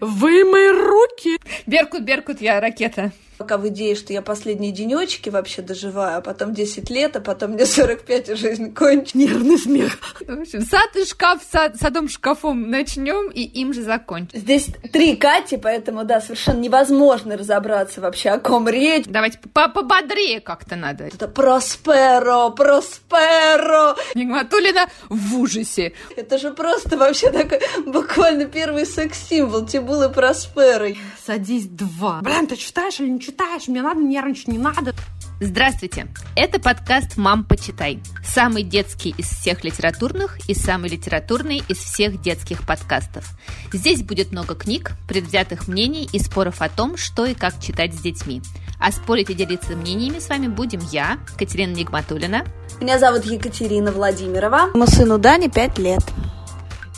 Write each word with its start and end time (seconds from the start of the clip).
Вымой 0.00 0.70
руки! 0.72 1.38
Беркут, 1.66 2.02
Беркут, 2.02 2.40
я 2.40 2.60
ракета. 2.60 3.12
Пока 3.38 3.58
в 3.58 3.66
идее, 3.68 3.96
что 3.96 4.12
я 4.12 4.22
последние 4.22 4.72
денечки 4.72 5.28
вообще 5.28 5.62
доживаю, 5.62 6.18
а 6.18 6.20
потом 6.20 6.54
10 6.54 6.90
лет, 6.90 7.16
а 7.16 7.20
потом 7.20 7.52
мне 7.52 7.66
45 7.66 8.28
и 8.28 8.34
жизнь 8.34 8.74
кончится. 8.74 9.18
Нервный 9.18 9.58
смех. 9.58 9.98
В 10.20 10.40
общем, 10.40 10.62
сад 10.62 10.94
и 10.96 11.04
шкаф, 11.04 11.42
сад, 11.50 11.76
садом 11.76 12.08
шкафом 12.08 12.70
начнем 12.70 13.30
и 13.30 13.42
им 13.42 13.72
же 13.72 13.82
закончим. 13.82 14.38
Здесь 14.38 14.68
три 14.92 15.16
Кати, 15.16 15.56
поэтому, 15.56 16.04
да, 16.04 16.20
совершенно 16.20 16.60
невозможно 16.60 17.36
разобраться 17.36 18.00
вообще, 18.00 18.30
о 18.30 18.38
ком 18.38 18.68
речь. 18.68 19.04
Давайте 19.06 19.38
пободрее 19.38 20.40
как-то 20.40 20.76
надо. 20.76 21.04
Это 21.04 21.28
Просперо, 21.28 22.50
Просперо. 22.50 23.96
Нигматулина 24.14 24.86
в 25.08 25.38
ужасе. 25.38 25.92
Это 26.16 26.38
же 26.38 26.52
просто 26.52 26.96
вообще 26.96 27.30
такой 27.30 27.60
буквально 27.86 28.46
первый 28.46 28.86
секс-символ 28.86 29.66
Тибулы 29.66 30.08
Просперо. 30.08 30.88
Садись 31.24 31.66
два. 31.68 32.20
Блин, 32.20 32.46
ты 32.46 32.56
читаешь 32.56 33.00
или 33.00 33.08
не 33.08 33.18
читаешь, 33.18 33.66
мне 33.66 33.80
надо 33.80 34.00
нервничать, 34.00 34.48
не 34.48 34.58
надо. 34.58 34.94
Здравствуйте! 35.40 36.06
Это 36.36 36.60
подкаст 36.60 37.16
«Мам, 37.16 37.44
почитай». 37.44 37.98
Самый 38.22 38.62
детский 38.62 39.14
из 39.16 39.30
всех 39.30 39.64
литературных 39.64 40.38
и 40.50 40.54
самый 40.54 40.90
литературный 40.90 41.62
из 41.66 41.78
всех 41.78 42.20
детских 42.20 42.66
подкастов. 42.66 43.30
Здесь 43.72 44.02
будет 44.02 44.32
много 44.32 44.54
книг, 44.54 44.92
предвзятых 45.08 45.66
мнений 45.66 46.06
и 46.12 46.18
споров 46.18 46.60
о 46.60 46.68
том, 46.68 46.98
что 46.98 47.24
и 47.24 47.32
как 47.32 47.58
читать 47.58 47.94
с 47.94 48.00
детьми. 48.02 48.42
А 48.78 48.92
спорить 48.92 49.30
и 49.30 49.34
делиться 49.34 49.76
мнениями 49.76 50.18
с 50.18 50.28
вами 50.28 50.48
будем 50.48 50.80
я, 50.92 51.18
Катерина 51.38 51.72
Нигматулина. 51.72 52.44
Меня 52.82 52.98
зовут 52.98 53.24
Екатерина 53.24 53.92
Владимирова. 53.92 54.66
Моему 54.74 54.86
сыну 54.86 55.18
Дане 55.18 55.48
5 55.48 55.78
лет. 55.78 56.02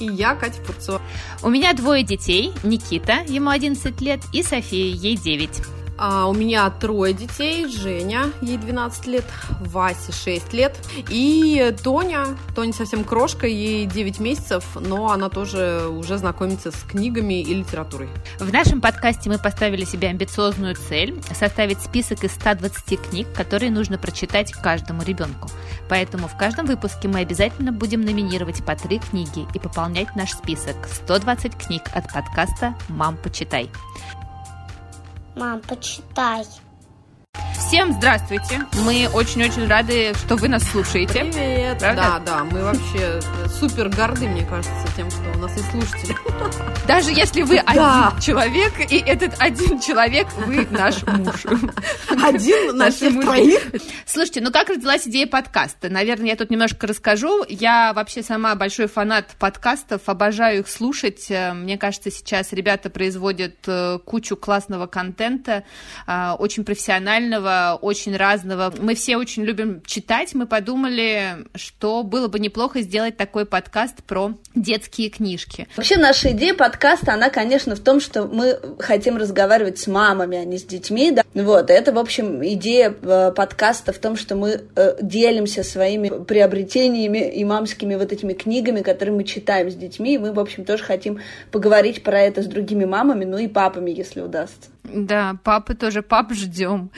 И 0.01 0.07
я, 0.07 0.35
Катя 0.35 0.63
Фурцова. 0.63 1.01
У 1.43 1.49
меня 1.49 1.73
двое 1.73 2.03
детей. 2.03 2.53
Никита, 2.63 3.25
ему 3.27 3.51
11 3.51 4.01
лет, 4.01 4.21
и 4.33 4.43
София, 4.43 4.95
ей 4.95 5.17
9. 5.17 5.76
А 5.99 6.27
у 6.29 6.35
меня 6.35 6.69
трое 6.71 7.13
детей. 7.15 7.67
Женя, 7.69 8.31
ей 8.41 8.59
12 8.59 9.07
лет, 9.07 9.25
Вася 9.61 10.13
6 10.13 10.53
лет. 10.53 10.77
И 11.09 11.75
Тоня, 11.83 12.27
Тоня 12.55 12.73
совсем 12.73 13.05
крошка, 13.05 13.47
ей 13.47 13.87
9 13.87 14.21
месяцев, 14.21 14.65
но 14.75 15.11
она 15.11 15.29
тоже 15.29 15.89
уже 15.89 16.19
знакомится 16.19 16.71
с 16.71 16.83
книгами 16.83 17.41
и 17.41 17.55
литературой. 17.55 18.09
В 18.39 18.53
нашем 18.53 18.81
подкасте 18.81 19.31
мы 19.31 19.39
поставили 19.39 19.85
себе 19.85 20.09
амбициозную 20.09 20.75
цель 20.75 21.21
составить 21.33 21.81
список 21.81 22.25
из 22.25 22.33
120 22.33 23.01
книг, 23.01 23.29
которые 23.35 23.71
нужно 23.71 23.99
прочитать 23.99 24.53
каждому 24.53 25.03
ребенку. 25.03 25.51
Поэтому 25.89 26.29
в 26.29 26.37
каждом 26.37 26.67
выпуске 26.67 27.09
мы 27.09 27.21
обязательно 27.21 27.73
будем 27.73 28.03
номинировать 28.03 28.65
по 28.65 28.77
три 28.77 28.99
книги 28.99 29.47
и 29.55 29.59
пополнять 29.59 30.15
наш 30.17 30.33
список 30.33 30.77
120 30.91 31.57
книг 31.57 31.83
от 31.93 32.13
подкаста 32.13 32.75
«Мам, 32.89 33.17
почитай». 33.17 33.71
Мам, 35.37 35.61
почитай. 35.61 36.47
Всем 37.67 37.93
здравствуйте! 37.93 38.61
Мы 38.85 39.09
очень-очень 39.13 39.67
рады, 39.67 40.15
что 40.15 40.37
вы 40.37 40.47
нас 40.47 40.63
слушаете. 40.71 41.25
Привет! 41.25 41.79
Правда? 41.81 42.03
Да, 42.03 42.19
да, 42.21 42.45
мы 42.45 42.63
вообще 42.63 43.21
супер 43.49 43.89
горды, 43.89 44.29
мне 44.29 44.45
кажется, 44.45 44.87
тем, 44.97 45.11
что 45.11 45.23
у 45.35 45.39
нас 45.39 45.51
есть 45.57 45.71
слушатели. 45.73 46.15
Даже 46.87 47.11
если 47.11 47.43
вы 47.43 47.61
Да. 47.75 48.09
один 48.09 48.21
человек, 48.21 48.73
и 48.89 48.99
этот 48.99 49.35
один 49.41 49.81
человек 49.81 50.29
вы 50.47 50.65
наш 50.71 51.03
муж. 51.03 51.45
Один 52.23 52.69
на 52.69 52.87
Наши 52.87 53.11
всех 53.11 53.21
троих. 53.21 53.61
Слушайте, 54.07 54.41
ну 54.41 54.51
как 54.53 54.69
родилась 54.69 55.07
идея 55.07 55.27
подкаста? 55.27 55.89
Наверное, 55.91 56.29
я 56.29 56.37
тут 56.37 56.51
немножко 56.51 56.87
расскажу. 56.87 57.45
Я 57.49 57.93
вообще 57.93 58.23
сама 58.23 58.55
большой 58.55 58.87
фанат 58.87 59.31
подкастов, 59.39 60.03
обожаю 60.07 60.61
их 60.61 60.69
слушать. 60.69 61.27
Э, 61.31 61.53
Мне 61.53 61.77
кажется, 61.79 62.11
сейчас 62.11 62.53
ребята 62.53 62.91
производят 62.91 63.57
э, 63.67 63.99
кучу 64.05 64.37
классного 64.37 64.87
контента, 64.87 65.65
э, 66.07 66.31
очень 66.39 66.65
профессионального, 66.65 67.56
очень 67.81 68.17
разного. 68.17 68.73
Мы 68.79 68.95
все 68.95 69.17
очень 69.17 69.45
любим 69.45 69.83
читать. 69.85 70.35
Мы 70.35 70.47
подумали, 70.47 71.47
что 71.55 72.03
было 72.03 72.29
бы 72.29 72.39
неплохо 72.39 72.81
сделать 72.81 73.17
такой 73.17 73.47
подкаст 73.47 74.03
про 74.05 74.33
детские 74.55 75.11
книжки. 75.11 75.69
Вообще 75.77 75.97
наша 75.97 76.33
идея 76.33 76.55
подкаста, 76.55 77.13
она, 77.13 77.31
конечно, 77.31 77.77
в 77.77 77.81
том, 77.81 78.01
что 78.01 78.25
мы 78.25 78.59
хотим 78.79 79.17
разговаривать 79.17 79.79
с 79.79 79.87
мамами, 79.87 80.39
а 80.39 80.45
не 80.45 80.59
с 80.59 80.65
детьми, 80.65 81.11
да. 81.11 81.23
Вот, 81.35 81.71
это, 81.71 81.93
в 81.93 81.99
общем, 81.99 82.45
идея 82.47 82.95
э, 83.03 83.33
подкаста 83.33 83.93
в 83.93 83.99
том, 83.99 84.17
что 84.17 84.37
мы 84.37 84.63
э, 84.75 84.97
делимся 85.03 85.63
своими 85.63 86.09
приобретениями 86.25 87.31
и 87.31 87.45
мамскими 87.45 87.95
вот 87.95 88.13
этими 88.13 88.33
книгами, 88.33 88.83
которые 88.83 89.15
мы 89.15 89.25
читаем 89.25 89.71
с 89.71 89.75
детьми, 89.75 90.15
и 90.15 90.19
мы, 90.19 90.33
в 90.33 90.41
общем, 90.41 90.65
тоже 90.65 90.83
хотим 90.85 91.21
поговорить 91.51 92.03
про 92.03 92.21
это 92.21 92.43
с 92.43 92.47
другими 92.47 92.85
мамами, 92.85 93.25
ну 93.25 93.39
и 93.39 93.49
папами, 93.49 93.91
если 93.91 94.21
удастся. 94.21 94.71
Да, 94.93 95.37
папы 95.43 95.75
тоже, 95.75 96.03
пап 96.03 96.33
ждем. 96.33 96.91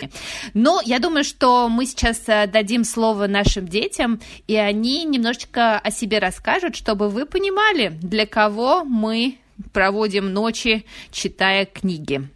Но 0.54 0.80
я 0.84 0.98
думаю, 0.98 1.24
что 1.24 1.68
мы 1.68 1.86
сейчас 1.86 2.22
э, 2.26 2.46
дадим 2.46 2.84
слово 2.84 3.26
нашим 3.26 3.66
детям, 3.66 4.20
и 4.46 4.56
они 4.56 5.04
немножечко 5.04 5.78
о 5.78 5.90
себе 5.90 6.18
расскажут, 6.18 6.76
чтобы 6.76 7.08
вы 7.08 7.26
понимали, 7.26 7.88
для 7.88 8.26
кого 8.26 8.84
мы 8.84 9.38
проводим 9.72 10.32
ночи, 10.32 10.84
читая 11.10 11.66
книги. 11.66 12.28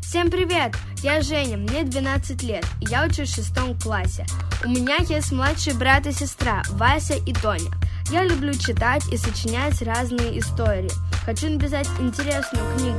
Всем 0.00 0.30
привет! 0.30 0.74
Я 1.02 1.22
Женя, 1.22 1.56
мне 1.56 1.84
12 1.84 2.42
лет, 2.42 2.64
и 2.80 2.86
я 2.86 3.04
учусь 3.04 3.30
в 3.30 3.34
шестом 3.36 3.78
классе. 3.78 4.26
У 4.64 4.68
меня 4.68 4.96
есть 5.08 5.32
младший 5.32 5.74
брат 5.74 6.06
и 6.06 6.12
сестра, 6.12 6.62
Вася 6.70 7.14
и 7.14 7.32
Тоня. 7.32 7.70
Я 8.10 8.24
люблю 8.24 8.52
читать 8.54 9.06
и 9.12 9.16
сочинять 9.16 9.80
разные 9.82 10.40
истории. 10.40 10.90
Хочу 11.24 11.48
написать 11.48 11.86
интересную 12.00 12.76
книгу 12.76 12.98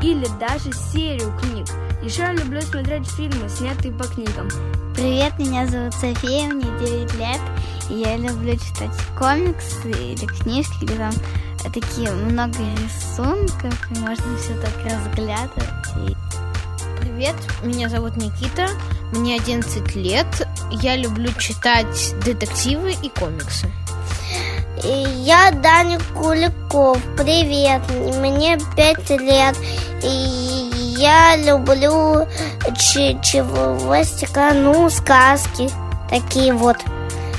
или 0.00 0.24
даже 0.38 0.72
серию 0.72 1.36
книг. 1.40 1.66
Еще 2.00 2.22
я 2.22 2.32
люблю 2.32 2.60
смотреть 2.60 3.08
фильмы, 3.08 3.48
снятые 3.48 3.92
по 3.92 4.04
книгам. 4.04 4.48
Привет, 4.94 5.36
меня 5.40 5.66
зовут 5.66 5.94
София, 5.94 6.46
мне 6.46 6.64
9 6.78 7.14
лет, 7.14 7.40
и 7.90 7.94
я 7.94 8.16
люблю 8.16 8.52
читать 8.52 8.92
комиксы 9.18 9.90
или 9.90 10.26
книжки, 10.26 10.84
где 10.84 10.94
там 10.94 11.12
такие 11.72 12.12
много 12.12 12.58
рисунков, 12.84 13.74
и 13.90 13.98
можно 13.98 14.36
все 14.38 14.54
так 14.60 14.74
разглядывать. 14.84 16.16
Привет, 17.00 17.34
меня 17.64 17.88
зовут 17.88 18.16
Никита, 18.16 18.68
мне 19.12 19.34
11 19.34 19.96
лет, 19.96 20.48
я 20.70 20.96
люблю 20.96 21.32
читать 21.32 22.14
детективы 22.24 22.92
и 23.02 23.08
комиксы. 23.08 23.72
Я 24.84 25.52
Даня 25.52 25.98
Куликов. 26.14 26.98
Привет, 27.16 27.82
мне 28.18 28.58
пять 28.76 29.10
лет. 29.10 29.56
И 30.02 30.70
я 30.98 31.36
люблю 31.36 32.26
чевостика, 32.76 34.52
ну, 34.52 34.90
сказки. 34.90 35.70
Такие 36.10 36.52
вот 36.52 36.78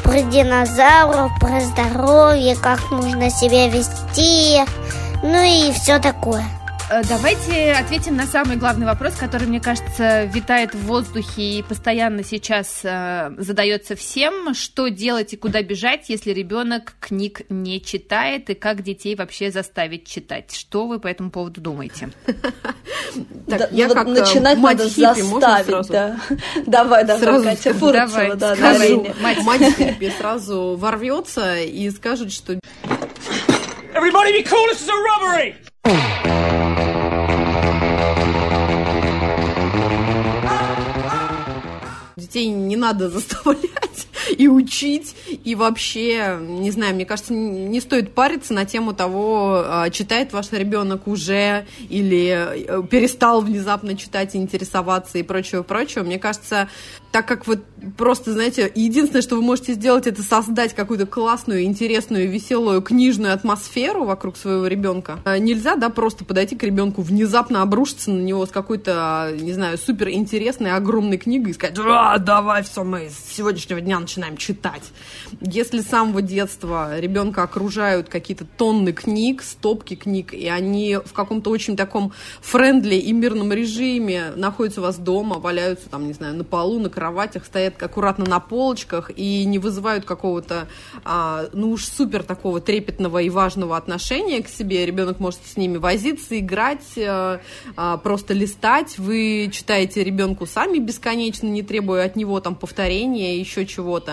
про 0.04 0.22
динозавров, 0.22 1.32
про 1.40 1.60
здоровье, 1.62 2.56
как 2.56 2.80
нужно 2.92 3.30
себя 3.30 3.68
вести. 3.68 4.62
Ну 5.22 5.42
и 5.42 5.74
все 5.74 6.00
такое. 6.00 6.46
Э, 6.94 7.02
Давайте 7.10 7.72
ответим 7.72 8.16
на 8.16 8.28
самый 8.28 8.56
главный 8.58 8.86
вопрос, 8.86 9.16
который, 9.16 9.48
мне 9.48 9.60
кажется, 9.60 10.26
витает 10.26 10.76
в 10.76 10.86
воздухе 10.86 11.60
и 11.60 11.64
постоянно 11.64 12.24
сейчас 12.24 12.82
э, 12.84 13.32
задается 13.38 13.96
всем. 13.96 14.54
Что 14.54 14.90
делать 14.90 15.34
и 15.34 15.38
куда 15.38 15.64
бежать, 15.64 16.10
если 16.10 16.32
ребенок 16.32 16.96
книг 17.00 17.42
не 17.50 17.82
читает, 17.82 18.50
и 18.52 18.54
как 18.54 18.84
детей 18.84 19.16
вообще 19.16 19.50
заставить 19.50 20.08
читать? 20.08 20.54
Что 20.54 20.86
вы 20.86 21.00
по 21.00 21.08
этому 21.08 21.32
поводу 21.32 21.62
думаете? 21.62 22.10
Так, 23.48 23.72
я 23.72 23.88
ну 23.88 23.94
как 23.94 24.08
начинать 24.08 24.58
мать 24.58 24.78
надо 24.80 24.90
заставить, 24.90 25.88
да. 25.90 26.20
Давай, 26.66 27.06
давай, 27.06 27.22
Сразу 27.22 27.44
Катя. 27.44 27.74
Фурцева, 27.74 28.36
да, 28.36 28.56
мать 29.44 29.76
хиппи 29.76 30.12
сразу 30.18 30.76
ворвется 30.78 31.58
и 31.58 31.90
скажет, 31.92 32.32
что 32.32 32.54
Everybody 33.94 34.32
be 34.32 34.44
cool, 34.44 34.66
this 34.72 34.82
is 34.82 34.90
a 34.90 34.96
robbery! 34.96 36.63
Детей 42.34 42.48
не 42.50 42.76
надо 42.76 43.10
заставлять 43.10 43.83
и 44.34 44.48
учить, 44.48 45.16
и 45.44 45.56
вообще, 45.56 46.38
не 46.42 46.72
знаю, 46.72 46.96
мне 46.96 47.06
кажется, 47.06 47.34
не 47.34 47.80
стоит 47.80 48.14
париться 48.14 48.54
на 48.54 48.66
тему 48.66 48.94
того, 48.94 49.64
а, 49.66 49.90
читает 49.90 50.34
ваш 50.34 50.52
ребенок 50.52 51.08
уже 51.08 51.66
или 51.90 52.28
э, 52.30 52.84
перестал 52.90 53.42
внезапно 53.42 53.96
читать 53.96 54.36
и 54.36 54.38
интересоваться 54.38 55.18
и 55.18 55.24
прочего, 55.24 55.64
прочего. 55.64 56.04
Мне 56.04 56.20
кажется, 56.20 56.70
так 57.12 57.28
как 57.28 57.46
вот 57.46 57.60
просто, 57.96 58.34
знаете, 58.34 58.72
единственное, 58.74 59.22
что 59.22 59.36
вы 59.36 59.44
можете 59.44 59.74
сделать, 59.74 60.08
это 60.08 60.24
создать 60.24 60.74
какую-то 60.74 61.06
классную, 61.06 61.64
интересную, 61.64 62.30
веселую 62.30 62.82
книжную 62.82 63.34
атмосферу 63.34 64.04
вокруг 64.06 64.36
своего 64.36 64.66
ребенка. 64.66 65.20
А 65.24 65.38
Нельзя, 65.38 65.76
да, 65.76 65.90
просто 65.90 66.26
подойти 66.26 66.56
к 66.56 66.64
ребенку, 66.64 67.04
внезапно 67.04 67.62
обрушиться 67.62 68.10
на 68.10 68.20
него 68.20 68.46
с 68.48 68.50
какой-то, 68.50 69.32
не 69.40 69.54
знаю, 69.54 69.78
супер 69.78 70.10
интересной, 70.10 70.72
огромной 70.72 71.18
книгой 71.18 71.52
и 71.52 71.54
сказать, 71.54 71.78
«А, 71.86 72.18
давай 72.18 72.64
все, 72.64 72.84
мы 72.84 73.10
с 73.10 73.36
сегодняшнего 73.36 73.80
дня 73.80 74.00
начинаем 74.00 74.23
начинаем 74.24 74.38
читать. 74.38 74.92
Если 75.42 75.82
с 75.82 75.88
самого 75.88 76.22
детства 76.22 77.00
ребенка 77.00 77.44
окружают 77.44 78.10
какие-то 78.10 78.46
тонны 78.46 78.94
книг, 78.94 79.44
стопки 79.44 79.96
книг, 79.96 80.34
и 80.34 80.48
они 80.48 80.98
в 81.04 81.14
каком-то 81.14 81.50
очень 81.50 81.76
таком 81.76 82.14
френдли 82.42 82.96
и 82.96 83.12
мирном 83.12 83.52
режиме 83.52 84.32
находятся 84.36 84.82
у 84.82 84.84
вас 84.84 84.98
дома, 84.98 85.40
валяются 85.40 85.90
там, 85.90 86.08
не 86.08 86.14
знаю, 86.14 86.36
на 86.36 86.44
полу, 86.44 86.80
на 86.80 86.90
кроватях, 86.90 87.46
стоят 87.46 87.82
аккуратно 87.82 88.26
на 88.26 88.40
полочках 88.40 89.12
и 89.16 89.46
не 89.46 89.60
вызывают 89.60 90.06
какого-то, 90.06 90.68
а, 91.04 91.46
ну 91.54 91.72
уж 91.72 91.86
супер 91.86 92.24
такого 92.24 92.62
трепетного 92.62 93.22
и 93.22 93.30
важного 93.30 93.76
отношения 93.78 94.42
к 94.42 94.48
себе, 94.48 94.86
ребенок 94.86 95.20
может 95.20 95.42
с 95.46 95.58
ними 95.58 95.78
возиться, 95.78 96.40
играть, 96.40 96.98
а, 96.98 97.42
а, 97.76 97.98
просто 97.98 98.34
листать, 98.34 98.98
вы 98.98 99.50
читаете 99.52 100.04
ребенку 100.04 100.46
сами 100.46 100.78
бесконечно, 100.78 101.48
не 101.48 101.64
требуя 101.64 102.06
от 102.06 102.16
него 102.16 102.40
там 102.40 102.56
повторения, 102.56 103.38
еще 103.38 103.66
чего-то 103.66 104.13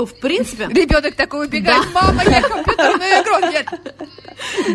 то 0.00 0.06
в 0.06 0.14
принципе... 0.14 0.66
Ребенок 0.68 1.14
такой 1.14 1.46
убегает, 1.46 1.86
да. 1.92 2.00
мама, 2.00 2.22
я 2.24 2.40
компьютерную 2.40 3.22
игру, 3.22 3.50
нет. 3.50 3.66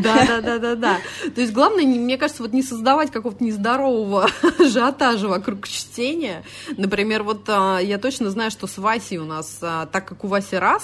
Да, 0.04 0.25
да, 0.27 0.42
да, 0.42 0.60
да, 0.60 0.75
да. 0.75 0.98
То 1.33 1.42
есть 1.42 1.51
главное, 1.51 1.83
мне 1.83 2.18
кажется, 2.18 2.44
вот 2.44 2.54
не 2.54 2.62
создавать 2.62 3.10
какого-то 3.10 3.44
нездорового 3.44 4.30
ажиотажа 4.60 5.27
вокруг 5.27 5.68
чтения. 5.68 6.44
Например, 6.77 7.24
вот 7.24 7.45
а, 7.48 7.80
я 7.80 7.98
точно 7.98 8.30
знаю, 8.30 8.51
что 8.51 8.68
с 8.68 8.77
Васей 8.77 9.18
у 9.18 9.25
нас, 9.25 9.57
а, 9.63 9.88
так 9.88 10.07
как 10.07 10.24
у 10.24 10.27
Васи 10.27 10.57
раз, 10.57 10.83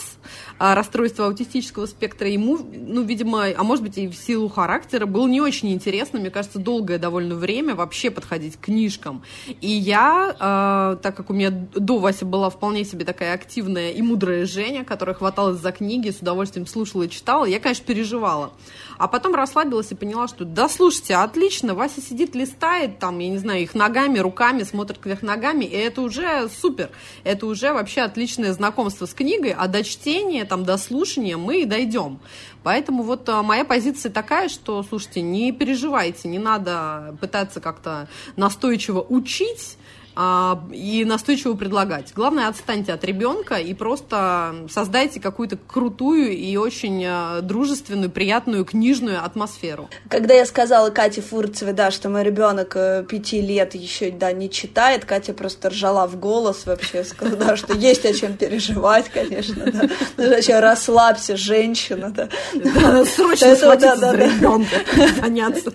а, 0.58 0.74
расстройство 0.74 1.28
аутистического 1.28 1.86
спектра 1.86 2.28
ему, 2.28 2.58
ну, 2.58 3.04
видимо, 3.04 3.46
а 3.56 3.64
может 3.64 3.84
быть 3.84 4.00
и 4.00 4.08
в 4.08 4.16
силу 4.16 4.50
характера, 4.50 5.06
было 5.06 5.28
не 5.28 5.42
очень 5.42 5.72
интересно, 5.72 6.20
мне 6.20 6.32
кажется, 6.32 6.58
долгое 6.58 6.98
довольно 6.98 7.36
время 7.36 7.76
вообще 7.76 8.10
подходить 8.10 8.58
к 8.58 8.62
книжкам. 8.62 9.24
И 9.62 9.70
я, 9.70 10.98
так 11.02 11.16
как 11.16 11.30
у 11.30 11.34
меня 11.34 11.52
до 11.52 12.00
Васи 12.00 12.26
была 12.26 12.50
вполне 12.50 12.86
себе 12.86 13.06
такая 13.06 13.34
активная 13.34 13.92
и 13.92 14.02
мудрая 14.02 14.31
Женя, 14.46 14.84
которая 14.84 15.16
хваталась 15.16 15.60
за 15.60 15.72
книги, 15.72 16.10
с 16.10 16.20
удовольствием 16.20 16.68
слушала 16.68 17.04
и 17.04 17.10
читала, 17.10 17.46
я, 17.46 17.60
конечно, 17.60 17.86
переживала. 17.86 18.54
А 18.98 19.08
потом 19.08 19.34
расслабилась 19.36 19.92
и 19.92 19.96
поняла, 19.96 20.28
что 20.28 20.46
да, 20.46 20.70
слушайте, 20.70 21.16
отлично, 21.16 21.74
Вася 21.74 22.02
сидит, 22.02 22.36
листает 22.36 23.00
там, 23.00 23.20
я 23.20 23.30
не 23.30 23.38
знаю, 23.38 23.62
их 23.62 23.74
ногами, 23.74 24.20
руками, 24.20 24.64
смотрит 24.64 25.00
кверх 25.00 25.22
ногами, 25.22 25.66
и 25.66 25.76
это 25.76 26.02
уже 26.02 26.50
супер. 26.50 26.90
Это 27.24 27.46
уже 27.46 27.74
вообще 27.74 28.02
отличное 28.02 28.54
знакомство 28.54 29.06
с 29.06 29.14
книгой, 29.14 29.56
а 29.58 29.68
до 29.68 29.84
чтения, 29.84 30.46
там, 30.46 30.64
до 30.64 30.78
слушания 30.78 31.38
мы 31.38 31.62
и 31.62 31.66
дойдем. 31.66 32.20
Поэтому 32.64 33.04
вот 33.04 33.28
а, 33.28 33.42
моя 33.42 33.66
позиция 33.66 34.12
такая, 34.12 34.48
что, 34.48 34.84
слушайте, 34.84 35.22
не 35.22 35.52
переживайте, 35.52 36.28
не 36.28 36.38
надо 36.38 37.16
пытаться 37.20 37.60
как-то 37.60 38.08
настойчиво 38.36 39.02
учить, 39.02 39.78
а, 40.16 40.64
и 40.72 41.06
настойчиво 41.06 41.54
предлагать. 41.54 42.14
Главное, 42.14 42.48
отстаньте 42.48 42.94
от 42.94 43.04
ребенка 43.04 43.56
и 43.56 43.74
просто 43.74 44.56
создайте 44.70 45.20
какую-то 45.20 45.58
крутую 45.58 46.32
и 46.32 46.58
очень 46.58 47.04
а, 47.06 47.42
дружественную, 47.42 48.10
приятную 48.10 48.66
книжную 48.66 49.24
атмосферу. 49.24 49.90
Когда 50.10 50.34
я 50.34 50.46
сказала 50.46 50.90
Кате 50.90 51.22
Фурцевой, 51.22 51.74
да, 51.74 51.92
что 51.92 52.10
мой 52.10 52.24
ребенок 52.24 52.76
э, 52.76 53.06
пяти 53.08 53.42
лет 53.42 53.76
еще 53.76 54.12
да, 54.12 54.32
не 54.32 54.50
читает, 54.50 55.06
Катя 55.06 55.34
просто 55.34 55.70
ржала 55.70 56.08
в 56.08 56.20
голос 56.20 56.66
вообще, 56.66 57.04
сказала, 57.04 57.38
да, 57.38 57.56
что 57.56 57.74
есть 57.74 58.06
о 58.06 58.14
чем 58.14 58.36
переживать, 58.36 59.10
конечно, 59.10 59.66
да. 59.72 59.90
Вообще 60.18 60.60
расслабься, 60.60 61.38
женщина, 61.38 62.10
да. 62.10 62.30
да 62.54 63.06
срочно 63.06 63.56
схватиться 63.56 63.96
за 63.96 64.12
ребенка, 64.16 64.76
заняться. 65.22 65.72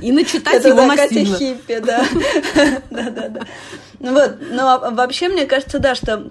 И 0.00 0.12
начитать 0.12 0.64
его 0.64 0.86
насильно. 0.86 1.32
Катя 1.32 1.44
хиппи, 1.44 1.78
да. 1.80 2.04
Да, 2.90 3.10
да, 3.10 3.28
да. 3.28 3.46
Ну 4.00 4.14
вот, 4.14 4.38
но 4.40 4.70
а, 4.70 4.90
вообще 4.90 5.28
мне 5.28 5.46
кажется, 5.46 5.78
да, 5.78 5.94
что 5.94 6.30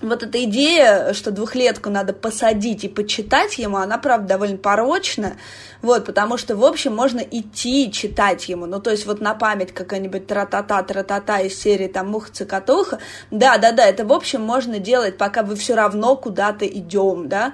вот 0.00 0.22
эта 0.22 0.42
идея, 0.44 1.12
что 1.12 1.30
двухлетку 1.30 1.90
надо 1.90 2.14
посадить 2.14 2.84
и 2.84 2.88
почитать 2.88 3.58
ему, 3.58 3.76
она, 3.76 3.98
правда, 3.98 4.28
довольно 4.28 4.56
порочна, 4.56 5.36
вот, 5.82 6.06
потому 6.06 6.38
что, 6.38 6.56
в 6.56 6.64
общем, 6.64 6.96
можно 6.96 7.20
идти 7.20 7.92
читать 7.92 8.48
ему, 8.48 8.64
ну, 8.64 8.80
то 8.80 8.90
есть 8.90 9.04
вот 9.04 9.20
на 9.20 9.34
память 9.34 9.72
какая-нибудь 9.72 10.26
тра-та-та, 10.26 10.82
тра-та-та 10.82 11.40
из 11.40 11.60
серии 11.60 11.88
там 11.88 12.08
«Муха-цикатуха», 12.08 12.98
да-да-да, 13.30 13.84
это, 13.84 14.06
в 14.06 14.12
общем, 14.12 14.40
можно 14.40 14.78
делать, 14.78 15.18
пока 15.18 15.42
вы 15.42 15.56
все 15.56 15.74
равно 15.74 16.16
куда-то 16.16 16.66
идем, 16.66 17.28
да, 17.28 17.52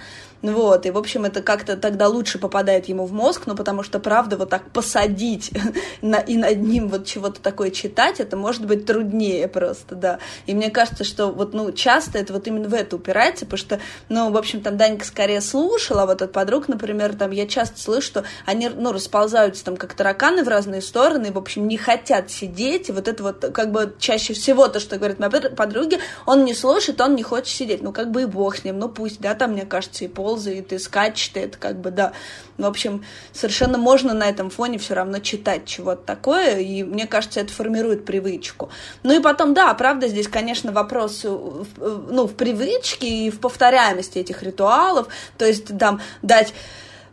вот, 0.53 0.87
и, 0.87 0.91
в 0.91 0.99
общем, 0.99 1.25
это 1.25 1.43
как-то 1.43 1.77
тогда 1.77 2.09
лучше 2.09 2.39
попадает 2.39 2.87
ему 2.89 3.07
в 3.07 3.13
мозг, 3.13 3.43
ну, 3.47 3.55
потому 3.55 3.83
что, 3.83 3.99
правда, 3.99 4.37
вот 4.37 4.51
так 4.51 4.71
посадить 4.71 5.51
на, 6.03 6.17
и 6.17 6.37
над 6.37 6.59
ним 6.59 6.89
вот 6.89 7.07
чего-то 7.07 7.41
такое 7.41 7.71
читать, 7.71 8.21
это 8.21 8.37
может 8.37 8.67
быть 8.67 8.87
труднее 8.87 9.49
просто, 9.49 9.95
да. 9.95 10.19
И 10.47 10.55
мне 10.55 10.71
кажется, 10.71 11.05
что 11.05 11.29
вот, 11.29 11.55
ну, 11.55 11.73
часто 11.73 12.19
это 12.19 12.33
вот 12.33 12.47
именно 12.47 12.69
в 12.69 12.75
это 12.75 12.97
упирается, 12.97 13.47
потому 13.47 13.59
что, 13.59 13.81
ну, 14.09 14.31
в 14.31 14.37
общем, 14.37 14.61
там 14.61 14.77
Данька 14.77 15.05
скорее 15.05 15.41
слушала, 15.41 16.03
а 16.03 16.07
вот 16.07 16.23
от 16.23 16.33
подруг, 16.33 16.69
например, 16.69 17.15
там 17.17 17.31
я 17.31 17.47
часто 17.47 17.81
слышу, 17.81 18.07
что 18.07 18.25
они, 18.45 18.69
ну, 18.69 18.93
расползаются 18.93 19.65
там 19.65 19.77
как 19.77 19.95
тараканы 19.95 20.45
в 20.45 20.49
разные 20.49 20.83
стороны, 20.83 21.27
и, 21.27 21.31
в 21.31 21.39
общем, 21.39 21.67
не 21.67 21.77
хотят 21.77 22.31
сидеть, 22.31 22.89
и 22.89 22.93
вот 22.93 23.09
это 23.09 23.23
вот 23.23 23.41
как 23.53 23.73
бы 23.73 23.95
чаще 23.99 24.33
всего 24.35 24.69
то, 24.69 24.81
что 24.81 24.97
говорит 24.97 25.19
моя 25.19 25.31
подруга, 25.51 25.97
он 26.25 26.45
не 26.45 26.55
слушает, 26.55 27.01
он 27.01 27.15
не 27.15 27.23
хочет 27.23 27.49
сидеть, 27.49 27.83
ну, 27.83 27.93
как 27.93 28.11
бы 28.11 28.23
и 28.23 28.27
бог 28.27 28.57
с 28.57 28.65
ним, 28.65 28.79
ну, 28.79 28.89
пусть, 28.89 29.21
да, 29.21 29.35
там, 29.35 29.53
мне 29.53 29.65
кажется, 29.65 30.05
и 30.05 30.09
пол 30.09 30.36
ползает 30.37 30.73
и 30.73 30.79
скачет, 30.79 31.37
это 31.37 31.56
как 31.59 31.81
бы, 31.81 31.91
да. 31.91 32.12
В 32.59 32.67
общем, 32.67 33.05
совершенно 33.33 33.79
можно 33.79 34.12
на 34.12 34.29
этом 34.29 34.50
фоне 34.50 34.79
все 34.79 34.94
равно 34.94 35.19
читать 35.19 35.65
чего-то 35.65 36.03
такое, 36.05 36.59
и 36.59 36.83
мне 36.83 37.06
кажется, 37.06 37.41
это 37.41 37.53
формирует 37.53 38.05
привычку. 38.05 38.69
Ну 39.03 39.19
и 39.19 39.21
потом, 39.21 39.55
да, 39.55 39.73
правда, 39.75 40.09
здесь, 40.09 40.29
конечно, 40.29 40.73
вопрос, 40.73 41.25
ну, 41.25 42.27
в 42.27 42.35
привычке 42.35 43.09
и 43.09 43.31
в 43.31 43.41
повторяемости 43.41 44.19
этих 44.19 44.43
ритуалов, 44.43 45.09
то 45.38 45.47
есть 45.47 45.79
там 45.79 46.00
дать 46.23 46.53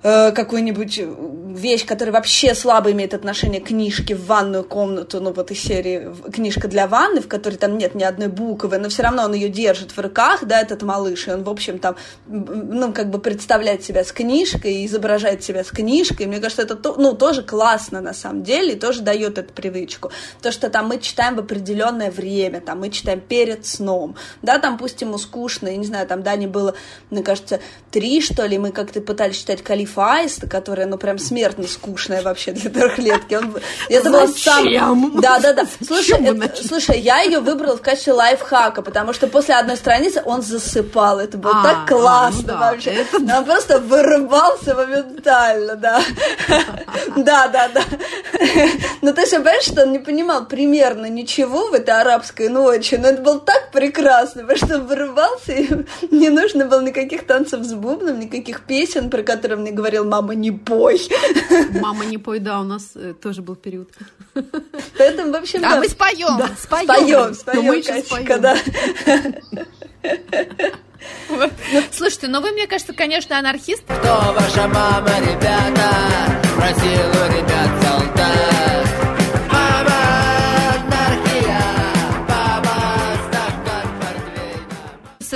Э, 0.03 0.33
какую-нибудь 0.33 0.99
вещь, 1.55 1.85
которая 1.85 2.11
вообще 2.11 2.53
слабо 2.55 2.91
имеет 2.91 3.13
отношение 3.13 3.61
к 3.61 3.67
книжке 3.67 4.15
в 4.15 4.25
ванную 4.25 4.65
комнату, 4.65 5.21
ну 5.21 5.31
вот 5.31 5.49
из 5.49 5.61
серии 5.61 6.13
книжка 6.29 6.67
для 6.67 6.87
ванны, 6.87 7.21
в 7.21 7.29
которой 7.29 7.55
там 7.55 7.77
нет 7.77 7.95
ни 7.95 8.03
одной 8.03 8.27
буквы, 8.27 8.79
но 8.79 8.89
все 8.89 9.03
равно 9.03 9.23
он 9.23 9.33
ее 9.33 9.47
держит 9.47 9.91
в 9.91 9.99
руках, 9.99 10.43
да, 10.43 10.59
этот 10.59 10.81
малыш, 10.81 11.27
и 11.27 11.31
он, 11.31 11.43
в 11.43 11.49
общем, 11.49 11.79
там, 11.79 11.95
ну, 12.27 12.91
как 12.91 13.11
бы 13.11 13.19
представляет 13.19 13.83
себя 13.85 14.03
с 14.03 14.11
книжкой, 14.11 14.85
изображает 14.85 15.41
себя 15.41 15.63
с 15.63 15.69
книжкой, 15.69 16.25
мне 16.25 16.39
кажется, 16.39 16.63
это, 16.63 16.77
ну, 16.97 17.13
тоже 17.13 17.41
классно 17.41 18.01
на 18.01 18.13
самом 18.13 18.43
деле, 18.43 18.73
и 18.73 18.79
тоже 18.79 19.03
дает 19.03 19.37
эту 19.37 19.53
привычку. 19.53 20.11
То, 20.41 20.51
что 20.51 20.69
там 20.69 20.87
мы 20.87 20.99
читаем 20.99 21.35
в 21.35 21.39
определенное 21.39 22.11
время, 22.11 22.59
там 22.59 22.79
мы 22.81 22.89
читаем 22.89 23.21
перед 23.21 23.65
сном, 23.65 24.15
да, 24.41 24.59
там 24.59 24.77
пусть 24.77 25.01
ему 25.01 25.17
скучно, 25.17 25.69
я 25.69 25.77
не 25.77 25.85
знаю, 25.85 26.07
там 26.07 26.23
Дани 26.23 26.47
было, 26.47 26.73
мне 27.09 27.23
кажется, 27.23 27.61
три, 27.89 28.19
что 28.19 28.45
ли, 28.45 28.57
мы 28.57 28.71
как-то 28.71 28.99
пытались 28.99 29.37
читать 29.37 29.61
«Калиф 29.61 29.92
Фаиста, 29.93 30.47
которая, 30.47 30.87
ну, 30.87 30.97
прям 30.97 31.17
смертно 31.17 31.67
скучная 31.67 32.21
вообще 32.21 32.51
для 32.51 32.69
трехлетки. 32.69 33.35
Он, 33.35 33.55
это 33.89 34.09
было 34.09 34.27
сам... 34.27 35.19
Да, 35.21 35.39
да, 35.39 35.53
да. 35.53 35.65
Слушай, 35.85 36.23
это, 36.25 36.67
слушай, 36.67 36.99
я 36.99 37.21
ее 37.21 37.39
выбрала 37.39 37.77
в 37.77 37.81
качестве 37.81 38.13
лайфхака, 38.13 38.81
потому 38.81 39.13
что 39.13 39.27
после 39.27 39.55
одной 39.55 39.77
страницы 39.77 40.21
он 40.25 40.41
засыпал. 40.41 41.19
Это 41.19 41.37
было 41.37 41.61
а, 41.61 41.63
так 41.63 41.77
а, 41.83 41.87
классно 41.87 42.53
а, 42.53 42.55
ну 42.55 42.59
да, 42.59 42.71
вообще. 42.71 42.89
Это... 42.91 43.37
Он 43.37 43.45
просто 43.45 43.79
вырывался 43.79 44.75
моментально, 44.75 45.75
да. 45.75 46.01
Да, 47.15 47.47
да, 47.47 47.69
да. 47.73 47.81
Но 49.01 49.13
ты 49.13 49.25
же 49.25 49.37
понимаешь, 49.37 49.63
что 49.63 49.83
он 49.83 49.91
не 49.91 49.99
понимал 49.99 50.45
примерно 50.45 51.05
ничего 51.05 51.67
в 51.67 51.73
этой 51.73 51.99
арабской 51.99 52.49
ночи, 52.49 52.95
но 52.95 53.09
это 53.09 53.21
было 53.21 53.39
так 53.39 53.71
прекрасно, 53.71 54.43
потому 54.43 54.57
что 54.57 54.75
он 54.75 54.87
вырывался, 54.87 55.51
и 55.53 55.69
не 56.11 56.29
нужно 56.29 56.65
было 56.65 56.81
никаких 56.81 57.25
танцев 57.27 57.63
с 57.63 57.73
бубном, 57.73 58.19
никаких 58.19 58.61
песен, 58.61 59.09
про 59.09 59.23
которые 59.23 59.59
мне 59.59 59.71
говорили 59.71 59.82
говорил, 59.83 60.05
мама, 60.05 60.33
не 60.33 60.51
пой. 60.51 60.97
Мама, 61.81 62.05
не 62.05 62.17
пой, 62.17 62.39
да, 62.39 62.61
у 62.61 62.63
нас 62.63 62.91
э, 62.95 63.13
тоже 63.21 63.41
был 63.41 63.57
период. 63.57 63.89
Поэтому, 64.97 65.33
в 65.33 65.35
общем, 65.35 65.59
да. 65.61 65.77
мы 65.77 65.89
споем, 65.89 66.37
да. 66.37 66.49
споем. 66.57 66.87
Споем, 66.87 67.33
споем, 67.33 67.63
мы 67.63 67.83
сейчас 67.83 68.05
споем. 68.05 68.41
да. 68.41 68.57
Слушайте, 71.91 72.29
ну 72.29 72.39
вы, 72.39 72.51
мне 72.51 72.65
кажется, 72.65 72.93
конечно, 72.93 73.37
анархист. 73.37 73.83
Кто 73.83 74.33
ваша 74.33 74.69
мама, 74.69 75.09
ребята? 75.19 75.89
Просил 76.55 77.09
у 77.09 77.25
ребят 77.37 77.69
солдат. 77.83 79.02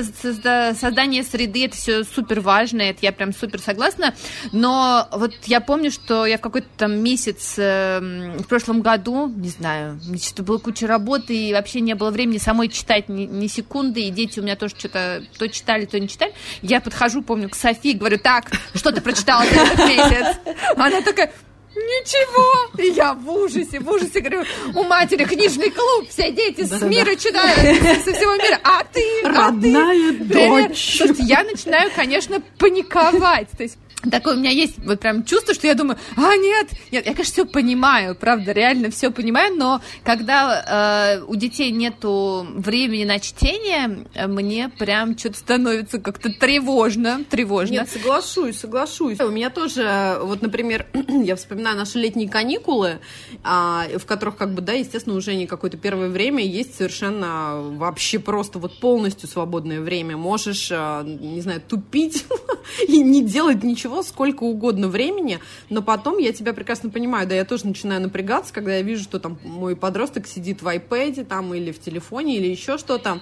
Создание 0.03 1.23
среды 1.23 1.65
это 1.65 1.75
все 1.75 2.03
супер 2.03 2.39
важно, 2.41 2.81
это 2.81 2.99
я 3.01 3.11
прям 3.11 3.33
супер 3.33 3.59
согласна. 3.59 4.13
Но 4.51 5.07
вот 5.11 5.33
я 5.45 5.61
помню, 5.61 5.91
что 5.91 6.25
я 6.25 6.37
в 6.37 6.41
какой-то 6.41 6.67
там 6.77 6.99
месяц 6.99 7.55
э, 7.57 7.99
в 8.39 8.47
прошлом 8.47 8.81
году, 8.81 9.27
не 9.27 9.49
знаю, 9.49 9.99
что 10.21 10.43
было 10.43 10.57
куча 10.57 10.87
работы, 10.87 11.35
и 11.35 11.53
вообще 11.53 11.81
не 11.81 11.95
было 11.95 12.11
времени 12.11 12.37
самой 12.37 12.69
читать 12.69 13.09
ни, 13.09 13.25
ни 13.25 13.47
секунды, 13.47 14.01
и 14.01 14.09
дети 14.09 14.39
у 14.39 14.43
меня 14.43 14.55
тоже 14.55 14.75
что-то 14.77 15.23
то 15.37 15.47
читали, 15.49 15.85
то 15.85 15.99
не 15.99 16.07
читали. 16.07 16.33
Я 16.61 16.81
подхожу, 16.81 17.21
помню, 17.21 17.49
к 17.49 17.55
Софии, 17.55 17.93
говорю, 17.93 18.17
так, 18.17 18.51
что 18.73 18.91
ты 18.91 19.01
прочитала 19.01 19.45
за 19.45 19.61
этот 19.61 19.79
месяц? 19.79 20.37
Она 20.75 21.01
такая, 21.01 21.31
Ничего! 21.77 22.81
И 22.81 22.93
я 22.93 23.13
в 23.13 23.29
ужасе, 23.29 23.79
в 23.79 23.89
ужасе 23.89 24.19
говорю, 24.19 24.43
у 24.75 24.83
матери 24.83 25.23
книжный 25.25 25.69
клуб, 25.69 26.09
все 26.09 26.31
дети 26.31 26.63
с 26.63 26.81
мира 26.81 27.15
читают, 27.15 28.03
со 28.03 28.13
всего 28.13 28.35
мира, 28.35 28.59
а 28.63 28.83
ты, 28.83 29.03
Родная 29.23 30.09
а 30.09 30.13
ты? 30.13 30.67
дочь. 30.69 30.97
Слушайте, 30.97 31.23
я 31.23 31.43
начинаю, 31.43 31.91
конечно, 31.95 32.41
паниковать, 32.57 33.49
то 33.55 33.63
есть 33.63 33.77
Такое 34.11 34.35
у 34.35 34.37
меня 34.37 34.51
есть 34.51 34.77
вот 34.85 34.99
прям 34.99 35.25
чувство, 35.25 35.55
что 35.55 35.65
я 35.65 35.73
думаю, 35.73 35.97
а 36.15 36.37
нет, 36.37 36.67
нет, 36.91 37.05
я, 37.07 37.13
конечно, 37.13 37.33
все 37.33 37.45
понимаю, 37.45 38.15
правда, 38.15 38.51
реально 38.51 38.91
все 38.91 39.09
понимаю, 39.09 39.55
но 39.55 39.81
когда 40.03 41.17
э, 41.17 41.23
у 41.23 41.35
детей 41.35 41.71
нету 41.71 42.45
времени 42.47 43.05
на 43.05 43.19
чтение, 43.19 44.05
э, 44.13 44.27
мне 44.27 44.69
прям 44.69 45.17
что-то 45.17 45.39
становится 45.39 45.99
как-то 45.99 46.31
тревожно, 46.31 47.23
тревожно. 47.27 47.73
Нет, 47.73 47.89
соглашусь, 47.89 48.59
соглашусь. 48.59 49.19
У 49.19 49.31
меня 49.31 49.49
тоже, 49.49 50.19
вот, 50.21 50.43
например, 50.43 50.85
я 51.23 51.35
вспоминаю 51.35 51.75
наши 51.75 51.97
летние 51.97 52.29
каникулы, 52.29 52.99
а, 53.43 53.87
в 53.97 54.05
которых, 54.05 54.37
как 54.37 54.53
бы, 54.53 54.61
да, 54.61 54.73
естественно, 54.73 55.15
уже 55.15 55.33
не 55.33 55.47
какое-то 55.47 55.77
первое 55.77 56.09
время 56.09 56.45
есть 56.45 56.75
совершенно 56.75 57.61
вообще 57.61 58.19
просто 58.19 58.59
вот 58.59 58.79
полностью 58.79 59.27
свободное 59.27 59.81
время. 59.81 60.17
Можешь, 60.17 60.69
а, 60.71 61.03
не 61.03 61.41
знаю, 61.41 61.61
тупить 61.67 62.25
и 62.87 62.99
не 62.99 63.23
делать 63.23 63.63
ничего 63.63 63.86
сколько 64.03 64.43
угодно 64.43 64.87
времени, 64.87 65.39
но 65.69 65.81
потом 65.81 66.17
я 66.17 66.33
тебя 66.33 66.53
прекрасно 66.53 66.89
понимаю, 66.89 67.27
да, 67.27 67.35
я 67.35 67.45
тоже 67.45 67.67
начинаю 67.67 68.01
напрягаться, 68.01 68.53
когда 68.53 68.75
я 68.75 68.81
вижу, 68.81 69.03
что 69.03 69.19
там 69.19 69.37
мой 69.43 69.75
подросток 69.75 70.27
сидит 70.27 70.61
в 70.61 70.67
iPad 70.67 71.25
там 71.25 71.53
или 71.53 71.71
в 71.71 71.79
телефоне 71.79 72.37
или 72.37 72.47
еще 72.47 72.77
что-то. 72.77 73.19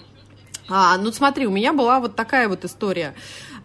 А, 0.67 0.97
ну 0.97 1.11
смотри, 1.11 1.45
у 1.45 1.51
меня 1.51 1.73
была 1.73 1.99
вот 1.99 2.15
такая 2.15 2.49
вот 2.49 2.65
история. 2.65 3.13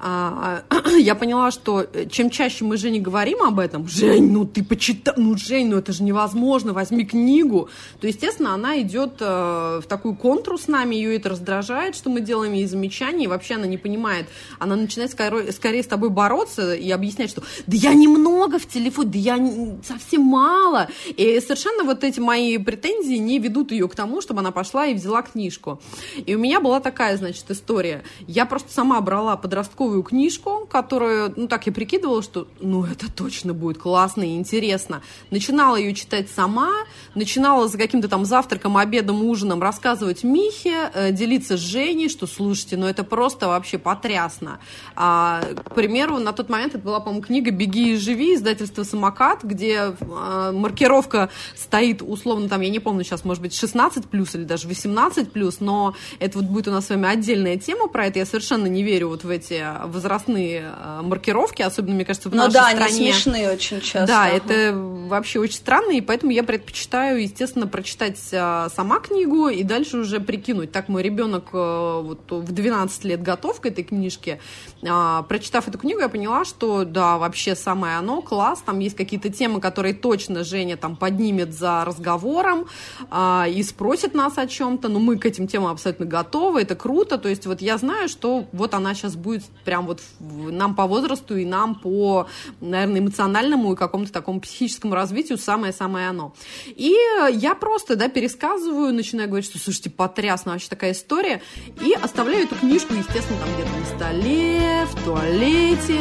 А, 0.02 0.62
я 0.99 1.14
поняла, 1.14 1.50
что 1.50 1.83
э, 1.83 2.07
чем 2.09 2.30
чаще 2.30 2.64
мы 2.64 2.78
с 2.78 2.80
Женей 2.80 3.00
говорим 3.00 3.42
об 3.42 3.59
этом, 3.59 3.87
Жень, 3.87 4.33
ну 4.33 4.47
ты 4.47 4.64
почитай, 4.64 5.12
ну 5.19 5.37
Жень, 5.37 5.69
ну 5.69 5.76
это 5.76 5.92
же 5.92 6.02
невозможно, 6.02 6.73
возьми 6.73 7.04
книгу, 7.04 7.69
то, 8.00 8.07
естественно, 8.07 8.54
она 8.54 8.80
идет 8.80 9.16
э, 9.21 9.80
в 9.83 9.87
такую 9.87 10.14
контру 10.14 10.57
с 10.57 10.69
нами, 10.69 10.95
ее 10.95 11.16
это 11.16 11.28
раздражает, 11.28 11.97
что 11.97 12.09
мы 12.09 12.23
делаем 12.23 12.54
ей 12.54 12.66
замечания, 12.66 13.25
и 13.25 13.26
вообще 13.26 13.57
она 13.57 13.66
не 13.66 13.76
понимает, 13.76 14.26
она 14.59 14.75
начинает 14.75 15.11
скорее, 15.11 15.52
скорее 15.52 15.83
с 15.83 15.87
тобой 15.87 16.09
бороться 16.09 16.75
и 16.75 16.90
объяснять, 16.90 17.28
что 17.28 17.42
да 17.66 17.76
я 17.76 17.92
немного 17.92 18.59
в 18.59 18.66
телефоне, 18.66 19.11
да 19.11 19.19
я 19.19 19.37
не, 19.37 19.78
совсем 19.85 20.23
мало, 20.23 20.88
и 21.09 21.40
совершенно 21.40 21.85
вот 21.85 22.04
эти 22.04 22.21
мои 22.21 22.57
претензии 22.57 23.16
не 23.16 23.38
ведут 23.38 23.71
ее 23.71 23.87
к 23.87 23.95
тому, 23.95 24.23
чтобы 24.23 24.40
она 24.40 24.50
пошла 24.50 24.87
и 24.87 24.95
взяла 24.95 25.21
книжку. 25.21 25.78
И 26.25 26.35
у 26.35 26.38
меня 26.38 26.61
была 26.61 26.80
такая, 26.80 27.19
значит, 27.19 27.45
история, 27.50 28.02
я 28.26 28.47
просто 28.47 28.73
сама 28.73 28.99
брала 29.02 29.37
подростковую 29.37 29.89
новую 29.90 30.04
книжку, 30.04 30.68
которую, 30.70 31.35
ну 31.37 31.49
так 31.49 31.66
я 31.66 31.73
прикидывала, 31.73 32.23
что 32.23 32.47
ну 32.61 32.85
это 32.85 33.11
точно 33.11 33.54
будет 33.54 33.78
классно 33.78 34.23
и 34.23 34.37
интересно. 34.37 35.02
Начинала 35.30 35.75
ее 35.75 35.94
читать 35.94 36.30
сама, 36.30 36.70
начинала 37.16 37.66
за 37.66 37.76
каким-то 37.76 38.06
там 38.09 38.25
завтраком, 38.25 38.76
обедом, 38.76 39.25
ужином 39.25 39.61
рассказывать 39.61 40.23
Михе, 40.23 40.92
э, 40.94 41.11
делиться 41.11 41.56
с 41.56 41.61
Женей, 41.61 42.09
что 42.09 42.28
слушайте, 42.28 42.76
ну 42.76 42.87
это 42.87 43.02
просто 43.02 43.49
вообще 43.49 43.78
потрясно. 43.78 44.61
А, 44.94 45.42
к 45.64 45.75
примеру, 45.75 46.18
на 46.18 46.32
тот 46.32 46.49
момент 46.49 46.76
это 46.76 46.85
была, 46.85 47.00
по-моему, 47.00 47.25
книга 47.25 47.50
«Беги 47.50 47.94
и 47.94 47.97
живи» 47.97 48.37
издательство 48.37 48.85
«Самокат», 48.85 49.42
где 49.42 49.97
э, 49.99 50.52
маркировка 50.54 51.30
стоит 51.56 52.00
условно 52.00 52.49
там, 52.49 52.61
я 52.61 52.70
не 52.70 52.78
помню 52.78 53.02
сейчас, 53.02 53.25
может 53.25 53.42
быть, 53.42 53.54
16 53.54 54.06
плюс 54.06 54.37
или 54.37 54.44
даже 54.44 54.68
18 54.68 55.32
плюс, 55.32 55.59
но 55.59 55.97
это 56.20 56.38
вот 56.38 56.47
будет 56.47 56.68
у 56.68 56.70
нас 56.70 56.87
с 56.87 56.90
вами 56.90 57.09
отдельная 57.09 57.56
тема 57.56 57.88
про 57.88 58.06
это. 58.06 58.20
Я 58.20 58.26
совершенно 58.26 58.66
не 58.66 58.85
верю 58.85 59.09
вот 59.09 59.25
в 59.25 59.30
эти 59.30 59.61
возрастные 59.87 60.72
э, 60.76 61.00
маркировки, 61.02 61.62
особенно, 61.62 61.94
мне 61.94 62.04
кажется, 62.04 62.28
в 62.28 62.32
ну, 62.32 62.44
нашей 62.44 62.54
да, 62.54 62.70
стране. 62.70 62.84
они 62.84 63.12
смешные 63.12 63.52
очень 63.52 63.80
часто. 63.80 64.06
Да, 64.06 64.25
ага. 64.25 64.37
это 64.37 64.75
вообще 64.75 65.38
очень 65.40 65.56
странно, 65.56 65.92
и 65.92 66.00
поэтому 66.00 66.32
я 66.32 66.42
предпочитаю, 66.42 67.22
естественно, 67.22 67.66
прочитать 67.66 68.18
э, 68.32 68.68
сама 68.75 69.00
книгу 69.00 69.49
и 69.49 69.62
дальше 69.62 69.99
уже 69.99 70.20
прикинуть. 70.20 70.72
Так 70.72 70.88
мой 70.88 71.02
ребенок 71.02 71.49
э, 71.52 72.00
вот, 72.02 72.30
в 72.30 72.52
12 72.52 73.04
лет 73.04 73.22
готов 73.22 73.60
к 73.60 73.66
этой 73.66 73.84
книжке. 73.84 74.40
А, 74.88 75.22
прочитав 75.22 75.68
эту 75.68 75.78
книгу, 75.78 76.00
я 76.00 76.08
поняла, 76.08 76.44
что 76.44 76.84
да, 76.84 77.18
вообще 77.18 77.54
самое 77.54 77.96
оно, 77.96 78.22
класс, 78.22 78.62
там 78.64 78.78
есть 78.78 78.96
какие-то 78.96 79.30
темы, 79.30 79.60
которые 79.60 79.94
точно 79.94 80.44
Женя 80.44 80.76
там 80.76 80.96
поднимет 80.96 81.52
за 81.52 81.84
разговором 81.84 82.66
а, 83.10 83.46
и 83.49 83.62
спросит 83.62 84.14
нас 84.14 84.38
о 84.38 84.46
чем-то, 84.46 84.88
но 84.88 84.99
мы 84.99 85.18
к 85.18 85.26
этим 85.26 85.46
темам 85.46 85.72
абсолютно 85.72 86.06
готовы, 86.06 86.62
это 86.62 86.75
круто, 86.76 87.18
то 87.18 87.28
есть 87.28 87.46
вот 87.46 87.60
я 87.60 87.78
знаю, 87.78 88.08
что 88.08 88.46
вот 88.52 88.75
она 88.75 88.94
сейчас 88.94 89.16
будет 89.16 89.44
прям 89.71 89.87
вот 89.87 90.00
нам 90.21 90.75
по 90.75 90.89
возрасту 90.89 91.37
и 91.37 91.45
нам 91.45 91.77
по, 91.77 92.27
наверное, 92.61 92.99
эмоциональному 92.99 93.73
и 93.73 93.77
какому-то 93.77 94.12
такому 94.12 94.41
психическому 94.41 94.97
развитию 94.97 95.39
самое-самое 95.39 96.09
оно. 96.09 96.35
И 96.67 96.93
я 97.31 97.55
просто, 97.55 97.95
да, 97.95 98.09
пересказываю, 98.09 98.93
начинаю 98.93 99.29
говорить, 99.29 99.49
что, 99.49 99.61
слушайте, 99.61 99.89
потрясно 99.89 100.50
вообще 100.50 100.69
такая 100.69 100.91
история, 100.91 101.41
и 101.81 101.93
оставляю 101.93 102.47
эту 102.47 102.57
книжку, 102.57 102.95
естественно, 102.95 103.39
там 103.39 103.55
где-то 103.55 103.71
на 103.79 103.97
столе, 103.97 104.87
в 104.87 105.05
туалете. 105.05 106.00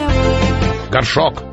Горшок. 0.90 1.44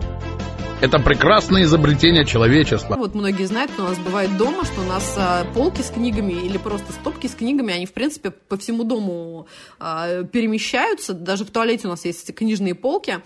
Это 0.79 0.99
прекрасное 0.99 1.63
изобретение 1.63 2.27
человечества. 2.27 2.97
Вот 2.97 3.15
многие 3.15 3.47
знают, 3.47 3.73
что 3.73 3.85
у 3.85 3.89
нас 3.89 3.99
бывает 3.99 4.37
дома, 4.37 4.63
что 4.67 4.83
у 4.83 4.85
нас 4.85 5.15
а, 5.17 5.47
полки 5.55 5.81
с 5.81 5.91
книгами 5.91 6.35
или 6.35 6.59
просто 6.59 6.93
стопки 6.93 7.29
с 7.29 7.35
книгами, 7.35 7.73
они, 7.73 7.87
в 7.87 7.95
принципе, 7.95 8.31
по 8.31 8.59
всему 8.59 8.85
дому 8.85 9.47
а, 9.79 10.25
перемещаются. 10.25 11.15
Даже 11.15 11.47
в 11.47 11.51
туалете 11.51 11.87
у 11.87 11.91
нас 11.91 12.05
есть 12.05 12.35
книжные 12.35 12.75
полки. 12.75 13.21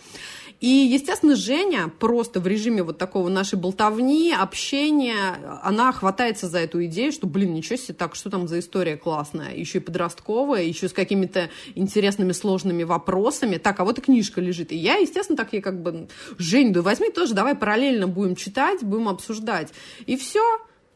И, 0.61 0.69
естественно, 0.69 1.37
Женя 1.37 1.91
просто 1.99 2.39
в 2.39 2.47
режиме 2.47 2.83
вот 2.83 2.99
такого 2.99 3.31
нашей 3.31 3.59
болтовни, 3.59 4.33
общения, 4.33 5.61
она 5.63 5.91
хватается 5.91 6.49
за 6.49 6.59
эту 6.59 6.85
идею, 6.85 7.13
что, 7.13 7.27
блин, 7.27 7.55
ничего 7.55 7.77
себе, 7.77 7.95
так, 7.95 8.15
что 8.15 8.29
там 8.29 8.47
за 8.47 8.59
история 8.59 8.99
классная, 8.99 9.55
еще 9.55 9.79
и 9.79 9.81
подростковая, 9.81 10.63
еще 10.63 10.91
с 10.91 10.93
какими-то 10.93 11.49
интересными 11.75 12.33
сложными 12.33 12.83
вопросами. 12.83 13.57
Так, 13.57 13.81
а 13.81 13.85
вот 13.85 13.99
и 13.99 14.03
книжка 14.03 14.43
лежит. 14.43 14.71
И 14.71 14.77
я, 14.77 14.97
естественно, 14.97 15.37
так 15.39 15.53
ей 15.55 15.63
как 15.63 15.83
бы, 15.83 16.09
Жень, 16.37 16.75
да 16.75 16.83
возьми 16.83 17.09
тоже, 17.11 17.33
давай 17.33 17.55
параллельно 17.55 18.07
будем 18.07 18.37
читать, 18.37 18.83
будем 18.83 19.09
обсуждать. 19.09 19.73
И 20.05 20.19
все, 20.19 20.43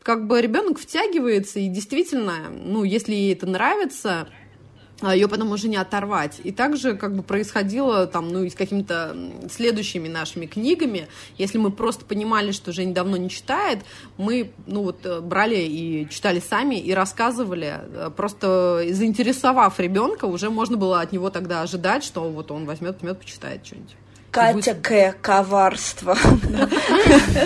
как 0.03 0.27
бы 0.27 0.43
ребенок 0.43 0.79
втягивается, 0.79 1.59
и 1.59 1.69
действительно, 1.69 2.51
ну, 2.51 2.85
если 2.85 3.15
ей 3.15 3.33
это 3.33 3.47
нравится, 3.47 4.29
ее 5.03 5.29
потом 5.29 5.51
уже 5.51 5.69
не 5.69 5.77
оторвать. 5.77 6.41
И 6.45 6.53
также 6.53 6.95
как 6.97 7.17
бы 7.17 7.23
происходило 7.23 8.07
там, 8.07 8.29
ну, 8.29 8.45
и 8.45 8.51
с 8.51 8.55
какими-то 8.55 9.17
следующими 9.51 10.09
нашими 10.09 10.47
книгами. 10.47 11.09
Если 11.37 11.59
мы 11.59 11.71
просто 11.71 12.05
понимали, 12.05 12.53
что 12.53 12.73
Женя 12.73 12.95
давно 12.95 13.17
не 13.17 13.29
читает, 13.29 13.81
мы, 14.17 14.53
ну, 14.67 14.85
вот, 14.85 15.05
брали 15.23 15.57
и 15.57 16.09
читали 16.09 16.41
сами, 16.41 16.77
и 16.77 16.93
рассказывали. 16.93 17.81
Просто 18.17 18.85
заинтересовав 18.91 19.81
ребенка, 19.81 20.27
уже 20.27 20.49
можно 20.49 20.77
было 20.77 21.01
от 21.01 21.13
него 21.13 21.29
тогда 21.31 21.63
ожидать, 21.63 22.05
что 22.05 22.23
вот 22.31 22.51
он 22.51 22.65
возьмет, 22.65 22.95
возьмет, 23.01 23.19
почитает 23.19 23.67
что-нибудь. 23.67 23.97
Катя 24.35 24.75
К. 24.75 25.15
Коварство. 25.23 26.19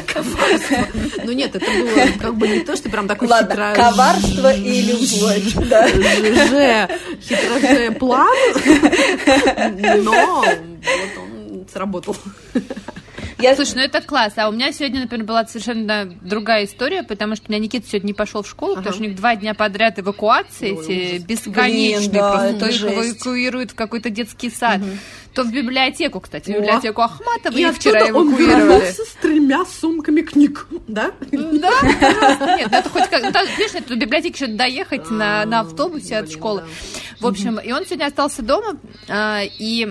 Коварство. 0.06 0.78
Ну 1.22 1.32
нет, 1.32 1.54
это 1.54 1.66
было 1.70 2.18
как 2.18 2.34
бы 2.36 2.48
не 2.48 2.60
то, 2.60 2.74
что 2.76 2.88
прям 2.88 3.06
такой 3.06 3.28
Ладно, 3.28 3.50
хитро... 3.50 3.74
коварство 3.74 4.54
и 4.54 4.80
любовь. 4.80 5.52
Да. 5.68 5.86
Же, 5.86 6.88
хитроже 7.20 7.90
план, 7.92 8.36
но 10.02 10.42
вот 10.42 11.18
он 11.18 11.66
сработал. 11.70 12.16
Я... 13.38 13.54
Слушай, 13.54 13.74
ну 13.76 13.80
это 13.82 14.00
класс. 14.00 14.32
А 14.36 14.48
у 14.48 14.52
меня 14.52 14.72
сегодня, 14.72 15.00
например, 15.02 15.24
была 15.26 15.46
совершенно 15.46 16.06
другая 16.22 16.64
история, 16.64 17.02
потому 17.02 17.36
что 17.36 17.46
у 17.48 17.52
меня 17.52 17.60
Никита 17.62 17.86
сегодня 17.88 18.08
не 18.08 18.12
пошел 18.14 18.42
в 18.42 18.48
школу, 18.48 18.72
ага. 18.72 18.80
потому 18.80 18.94
что 18.94 19.04
у 19.04 19.06
них 19.06 19.16
два 19.16 19.36
дня 19.36 19.54
подряд 19.54 19.98
эвакуации 19.98 20.72
Ой, 20.72 20.84
эти 20.84 21.14
ужас. 21.16 21.24
бесконечные. 21.26 22.08
Блин, 22.08 22.12
да, 22.12 22.30
просто 22.58 22.66
их 22.68 22.82
эвакуируют 22.82 23.70
в 23.70 23.74
какой-то 23.74 24.10
детский 24.10 24.50
сад, 24.50 24.78
Мгм. 24.80 24.98
то 25.34 25.44
в 25.44 25.52
библиотеку, 25.52 26.20
кстати, 26.20 26.50
в 26.50 26.54
библиотеку 26.54 27.02
Ахматова 27.02 27.54
И 27.56 27.70
вчера 27.72 28.00
оттуда 28.02 28.18
он 28.18 28.28
эвакуировали. 28.30 28.60
вернулся 28.62 29.04
с 29.04 29.14
тремя 29.22 29.64
сумками 29.66 30.20
книг, 30.22 30.66
да? 30.88 31.12
Да, 31.30 31.70
пожалуйста. 32.00 32.56
Нет, 32.58 32.68
ну 32.72 32.78
это 32.78 32.88
хоть 32.88 33.08
как... 33.08 33.22
Ну, 33.22 33.32
там, 33.32 33.46
видишь, 33.56 33.74
это 33.74 33.88
до 33.90 33.96
библиотеки 33.96 34.34
еще 34.42 34.46
доехать 34.48 35.10
на, 35.10 35.42
А, 35.42 35.46
на 35.46 35.60
автобусе 35.60 36.16
от 36.18 36.30
школы. 36.32 36.62
да. 36.62 36.66
В 37.20 37.26
общем, 37.26 37.58
и 37.58 37.72
он 37.72 37.84
сегодня 37.84 38.06
остался 38.06 38.42
дома, 38.42 38.78
а, 39.08 39.42
и, 39.44 39.86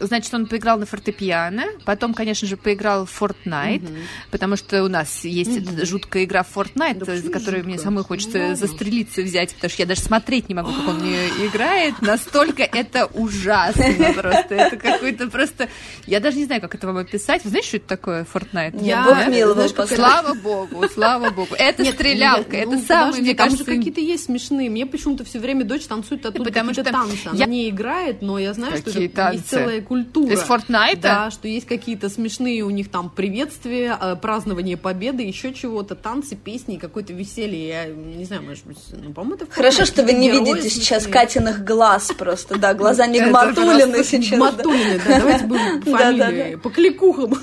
значит, 0.00 0.32
он 0.34 0.46
поиграл 0.46 0.78
на 0.78 0.86
фортепиано, 0.86 1.64
потом, 1.84 2.14
конечно 2.14 2.46
же, 2.48 2.56
поиграл 2.56 3.06
в 3.06 3.22
Fortnite, 3.22 3.86
потому 4.30 4.56
что 4.56 4.82
у 4.84 4.88
нас 4.88 5.24
есть 5.24 5.56
эта 5.56 5.84
жуткая 5.86 6.24
игра 6.24 6.42
в 6.42 6.56
Fortnite, 6.56 6.98
Да 6.98 7.04
за 7.06 7.12
почему 7.22 7.32
которой 7.32 7.62
мне 7.62 7.78
самой 7.78 8.04
хочется 8.04 8.38
Ладно. 8.38 8.56
застрелиться 8.56 9.22
взять, 9.22 9.54
потому 9.54 9.70
что 9.70 9.82
я 9.82 9.86
даже 9.86 10.00
смотреть 10.00 10.48
не 10.48 10.54
могу, 10.54 10.72
как 10.72 10.88
он 10.88 11.00
мне 11.00 11.26
играет. 11.46 12.00
Настолько 12.00 12.62
это 12.62 13.06
ужасно 13.06 13.84
просто. 14.14 14.54
Это 14.54 14.76
какой-то 14.76 15.28
просто... 15.28 15.68
Я 16.06 16.20
даже 16.20 16.38
не 16.38 16.44
знаю, 16.44 16.60
как 16.60 16.74
это 16.74 16.86
вам 16.86 16.98
описать. 16.98 17.44
Вы 17.44 17.50
знаете, 17.50 17.68
что 17.68 17.76
это 17.78 17.86
такое 17.88 18.26
Fortnite? 18.32 18.84
Я- 18.84 19.04
Бог 19.04 19.26
миловал. 19.28 19.68
Слава 19.86 20.34
богу, 20.34 20.88
слава 20.88 21.30
богу. 21.30 21.54
Это 21.58 21.82
Нет, 21.82 21.94
стрелялка, 21.94 22.56
это 22.56 22.70
ну, 22.70 22.82
самый, 22.82 23.20
мне 23.20 23.34
там 23.34 23.48
кажется, 23.50 23.70
же 23.70 23.76
какие-то 23.78 24.00
есть 24.00 24.24
смешные. 24.24 24.70
Мне 24.70 24.86
почему-то 24.86 25.24
все 25.24 25.38
время 25.38 25.64
дочь 25.64 25.84
танцует 25.84 26.24
оттуда 26.26 26.44
Потому 26.44 26.70
какие-то 26.70 26.90
что 26.90 26.98
танцы. 26.98 27.28
Она 27.28 27.38
я- 27.38 27.46
не 27.46 27.68
играет, 27.70 28.22
но 28.22 28.38
я 28.38 28.52
знаю, 28.54 28.76
что 28.78 28.90
это 28.90 28.98
есть 29.34 29.48
целая 29.48 29.80
культура. 29.82 30.32
Из 30.32 30.40
Fortnite? 30.42 31.00
Да, 31.00 31.30
что 31.30 31.48
есть 31.48 31.66
какие-то 31.66 32.08
смешные 32.08 32.62
у 32.62 32.70
них 32.70 32.90
там 32.90 33.10
приветствия, 33.10 33.96
э, 34.00 34.16
празднование 34.16 34.76
победы, 34.76 35.22
еще 35.22 35.52
чего-то, 35.52 35.94
танцы, 35.94 36.36
песни, 36.36 36.76
какое-то 36.76 37.12
веселье. 37.12 37.68
Я 37.68 37.86
не 37.86 38.24
знаю, 38.24 38.42
может 38.42 38.66
быть, 38.66 38.78
ну, 38.92 39.12
по-моему, 39.12 39.36
это 39.36 39.46
Хорошо, 39.50 39.84
что 39.84 40.02
вы 40.02 40.12
не 40.12 40.30
видите 40.30 40.70
сейчас. 40.70 41.06
Катиных 41.06 41.64
глаз 41.64 42.12
просто, 42.16 42.58
да, 42.58 42.74
глаза 42.74 43.06
Это 43.06 43.24
Нигматулины 43.24 43.92
просто 43.94 44.04
сейчас. 44.04 44.30
да. 44.30 44.36
Нигматуллины, 44.36 45.00
да, 45.06 45.18
давайте 45.18 45.44
будем 45.46 45.82
фамилии 45.82 46.54
по 46.56 46.70
кликухам. 46.70 47.38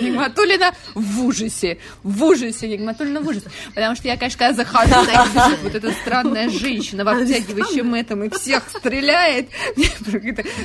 Нигматулина 0.00 0.72
в 0.94 1.24
ужасе. 1.24 1.78
В 2.02 2.22
ужасе. 2.24 2.68
Нигматулина 2.68 3.20
в 3.20 3.28
ужасе. 3.28 3.46
Потому 3.74 3.94
что 3.96 4.08
я, 4.08 4.16
конечно, 4.16 4.38
когда 4.38 4.54
захожу, 4.54 5.04
бежит 5.06 5.58
вот 5.62 5.74
эта 5.74 5.92
странная 5.92 6.48
женщина 6.50 7.04
в 7.04 7.08
обтягивающем 7.08 7.94
этом 7.94 8.24
и 8.24 8.30
всех 8.30 8.64
стреляет. 8.68 9.48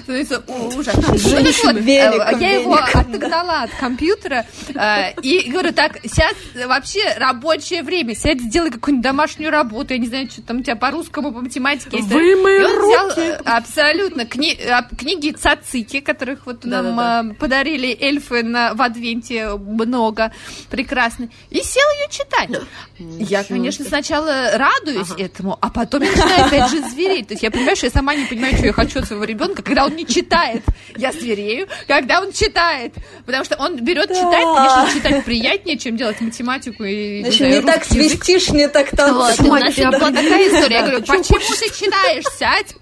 Становится 0.03 0.43
ужас. 0.47 0.95
Женщина. 1.21 1.73
Вот, 1.73 1.81
э, 1.81 1.81
Великом, 1.81 2.39
Я 2.39 2.51
его 2.53 2.73
отогнала 2.75 3.63
от 3.63 3.71
компьютера 3.79 4.45
э, 4.73 5.13
и 5.21 5.49
говорю, 5.51 5.73
так, 5.73 5.99
сейчас 6.03 6.33
вообще 6.67 7.01
рабочее 7.17 7.83
время. 7.83 8.15
Сядь, 8.15 8.41
сделай 8.41 8.71
какую-нибудь 8.71 9.03
домашнюю 9.03 9.51
работу. 9.51 9.93
Я 9.93 9.99
не 9.99 10.07
знаю, 10.07 10.29
что 10.29 10.41
там 10.41 10.59
у 10.59 10.63
тебя 10.63 10.75
по 10.75 10.91
русскому, 10.91 11.31
по 11.31 11.41
математике 11.41 11.97
есть. 11.97 12.09
Вымой 12.09 12.59
руки. 12.75 13.19
э, 13.21 13.33
Абсолютно. 13.45 14.21
Кни- 14.21 14.59
а, 14.67 14.83
книги 14.95 15.31
Цацики, 15.31 15.99
которых 15.99 16.45
вот 16.45 16.65
нам 16.65 17.35
подарили 17.35 17.95
эльфы 17.99 18.43
на, 18.43 18.73
Адвенте 18.89 19.49
много. 19.55 20.31
Прекрасно. 20.69 21.29
И 21.49 21.61
сел 21.61 21.83
ее 22.01 22.09
читать. 22.09 22.49
Я, 22.99 23.43
конечно, 23.43 23.85
сначала 23.85 24.51
радуюсь 24.57 25.09
этому, 25.17 25.57
а 25.61 25.69
потом 25.69 26.01
я 26.03 26.11
начинаю 26.11 26.45
опять 26.45 26.69
же 26.71 26.81
звереть. 26.89 27.27
То 27.27 27.33
есть 27.33 27.43
я 27.43 27.51
понимаю, 27.51 27.75
что 27.75 27.85
я 27.87 27.91
сама 27.91 28.15
не 28.15 28.25
понимаю, 28.25 28.55
что 28.57 28.65
я 28.65 28.73
хочу 28.73 28.99
от 28.99 29.05
своего 29.05 29.23
ребенка, 29.23 29.61
когда 29.61 29.85
он 29.85 29.95
не 29.95 30.05
читает. 30.05 30.63
Я 30.97 31.11
зверею, 31.11 31.67
когда 31.87 32.21
он 32.21 32.31
читает. 32.31 32.93
Потому 33.25 33.45
что 33.45 33.55
он 33.57 33.77
берет 33.77 34.09
читать, 34.09 34.43
конечно, 34.43 34.89
читать 34.93 35.25
приятнее, 35.25 35.77
чем 35.77 35.97
делать 35.97 36.19
математику 36.21 36.83
и 36.83 37.17
не 37.17 37.21
Значит, 37.23 37.37
знаю, 37.39 37.53
не 37.55 37.61
так 37.61 37.77
русский 37.79 37.97
язык. 37.99 38.23
свистишь, 38.23 38.49
не 38.53 38.67
так 38.67 38.87
Вот, 38.91 38.97
танцуешь. 38.97 39.39
у 39.39 39.53
нас 39.53 39.75
была 39.99 40.11
такая 40.11 40.47
история. 40.47 40.75
Я 40.75 40.81
говорю, 40.81 41.01
почему 41.01 41.39
ты 41.59 41.69
читаешь? 41.69 42.23
Сядь. 42.37 42.75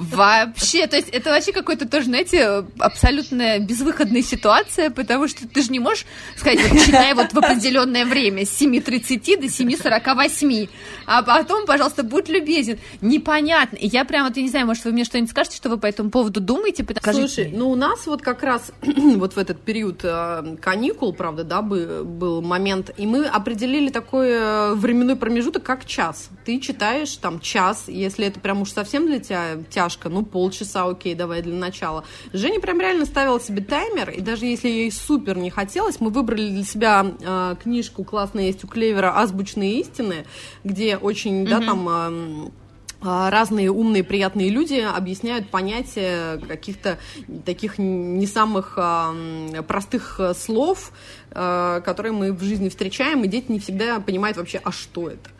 Вообще, 0.00 0.86
то 0.86 0.96
есть 0.96 1.08
это 1.10 1.30
вообще 1.30 1.52
какой-то 1.52 1.86
тоже, 1.88 2.06
знаете, 2.06 2.64
абсолютная 2.78 3.58
безвыходная 3.58 4.22
ситуация, 4.22 4.90
потому 4.90 5.28
что 5.28 5.46
ты 5.46 5.62
же 5.62 5.70
не 5.70 5.78
можешь 5.78 6.06
сказать, 6.36 6.60
вот 6.68 6.80
читай 6.80 7.12
вот 7.14 7.32
в 7.32 7.38
определенное 7.38 8.06
время 8.06 8.46
с 8.46 8.60
7.30 8.60 9.40
до 9.40 9.46
7.48, 9.46 10.68
а 11.06 11.22
потом, 11.22 11.66
пожалуйста, 11.66 12.02
будь 12.02 12.28
любезен. 12.28 12.78
Непонятно. 13.00 13.76
И 13.76 13.86
я 13.88 14.04
прям 14.04 14.26
вот, 14.26 14.36
я 14.36 14.42
не 14.42 14.48
знаю, 14.48 14.66
может, 14.66 14.84
вы 14.84 14.92
мне 14.92 15.04
что-нибудь 15.04 15.30
скажете, 15.30 15.56
что 15.56 15.68
вы 15.68 15.76
по 15.76 15.86
этому 15.86 16.10
поводу 16.10 16.40
думаете? 16.40 16.82
Потому- 16.84 17.00
Слушай, 17.18 17.30
Скажите. 17.30 17.56
ну 17.56 17.70
у 17.70 17.74
нас 17.74 18.06
вот 18.06 18.22
как 18.22 18.42
раз 18.42 18.72
вот 18.82 19.34
в 19.34 19.38
этот 19.38 19.60
период 19.60 20.00
э, 20.02 20.56
каникул, 20.62 21.12
правда, 21.12 21.44
да, 21.44 21.60
бы- 21.62 22.04
был 22.04 22.40
момент, 22.42 22.90
и 22.96 23.06
мы 23.06 23.26
определили 23.26 23.90
такой 23.90 24.28
э, 24.30 24.74
временной 24.74 25.16
промежуток, 25.16 25.62
как 25.62 25.84
час. 25.84 26.30
Ты 26.44 26.58
читаешь 26.60 27.16
там 27.16 27.40
час, 27.40 27.84
если 27.88 28.26
это 28.26 28.40
прям 28.40 28.62
уж 28.62 28.70
совсем 28.72 29.06
для 29.06 29.18
тебя 29.18 29.58
тяжко, 29.68 29.89
ну 30.04 30.24
полчаса, 30.24 30.84
окей, 30.86 31.14
давай 31.14 31.42
для 31.42 31.54
начала. 31.54 32.04
Женя 32.32 32.60
прям 32.60 32.80
реально 32.80 33.06
ставила 33.06 33.40
себе 33.40 33.62
таймер, 33.62 34.10
и 34.10 34.20
даже 34.20 34.46
если 34.46 34.68
ей 34.68 34.92
супер 34.92 35.38
не 35.38 35.50
хотелось, 35.50 36.00
мы 36.00 36.10
выбрали 36.10 36.48
для 36.48 36.64
себя 36.64 37.06
э, 37.20 37.56
книжку 37.62 38.04
классная 38.04 38.46
есть 38.46 38.64
у 38.64 38.68
Клевера 38.68 39.18
«Азбучные 39.18 39.80
истины», 39.80 40.26
где 40.64 40.96
очень, 40.96 41.46
да, 41.46 41.60
там... 41.60 41.88
а, 43.02 43.30
разные 43.30 43.70
умные, 43.70 44.04
приятные 44.04 44.50
люди 44.50 44.74
объясняют 44.74 45.48
понятие 45.48 46.38
каких-то 46.38 46.98
таких 47.46 47.78
не 47.78 48.26
самых 48.26 48.78
простых 49.66 50.20
э, 50.20 50.34
слов, 50.34 50.92
э, 50.92 51.19
которые 51.30 52.12
мы 52.12 52.32
в 52.32 52.42
жизни 52.42 52.68
встречаем, 52.68 53.24
и 53.24 53.28
дети 53.28 53.46
не 53.48 53.60
всегда 53.60 54.00
понимают 54.00 54.36
вообще, 54.36 54.60
а 54.64 54.72
что 54.72 55.08
это. 55.08 55.30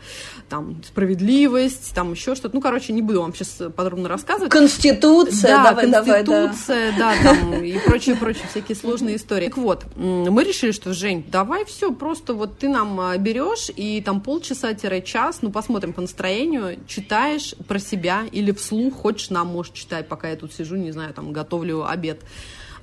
Там 0.49 0.83
справедливость, 0.85 1.95
там 1.95 2.13
еще 2.13 2.35
что-то. 2.35 2.55
Ну, 2.55 2.61
короче, 2.61 2.93
не 2.93 3.03
буду 3.03 3.23
вам 3.23 3.35
сейчас 3.35 3.59
подробно 3.75 4.09
рассказывать. 4.09 4.53
Конституция, 4.53 5.57
Да, 5.57 5.71
давай, 5.71 5.87
давай, 5.89 6.25
да. 6.25 6.47
Конституция, 6.47 6.95
да, 6.99 7.15
там 7.23 7.55
и 7.63 7.79
прочие, 7.79 8.17
прочие 8.17 8.47
всякие 8.51 8.77
сложные 8.77 9.17
истории. 9.17 9.47
Так 9.47 9.59
вот, 9.59 9.85
мы 9.97 10.45
решили, 10.45 10.73
что, 10.73 10.93
Жень, 10.93 11.25
давай 11.31 11.65
все, 11.65 11.93
просто 11.93 12.35
вот 12.35 12.59
ты 12.59 12.69
нам 12.69 12.99
а, 13.01 13.17
берешь 13.17 13.71
и 13.75 14.03
там 14.05 14.21
полчаса-час, 14.21 15.39
ну, 15.43 15.51
посмотрим 15.51 15.93
по 15.93 16.01
настроению, 16.01 16.79
читаешь 16.87 17.55
про 17.69 17.79
себя 17.79 18.25
или 18.31 18.53
вслух, 18.53 18.95
хочешь 18.95 19.31
нам, 19.31 19.49
можешь 19.49 19.73
читать, 19.73 20.09
пока 20.09 20.31
я 20.31 20.37
тут 20.37 20.53
сижу, 20.53 20.77
не 20.77 20.93
знаю, 20.93 21.15
там, 21.15 21.33
готовлю 21.33 21.89
обед. 21.89 22.21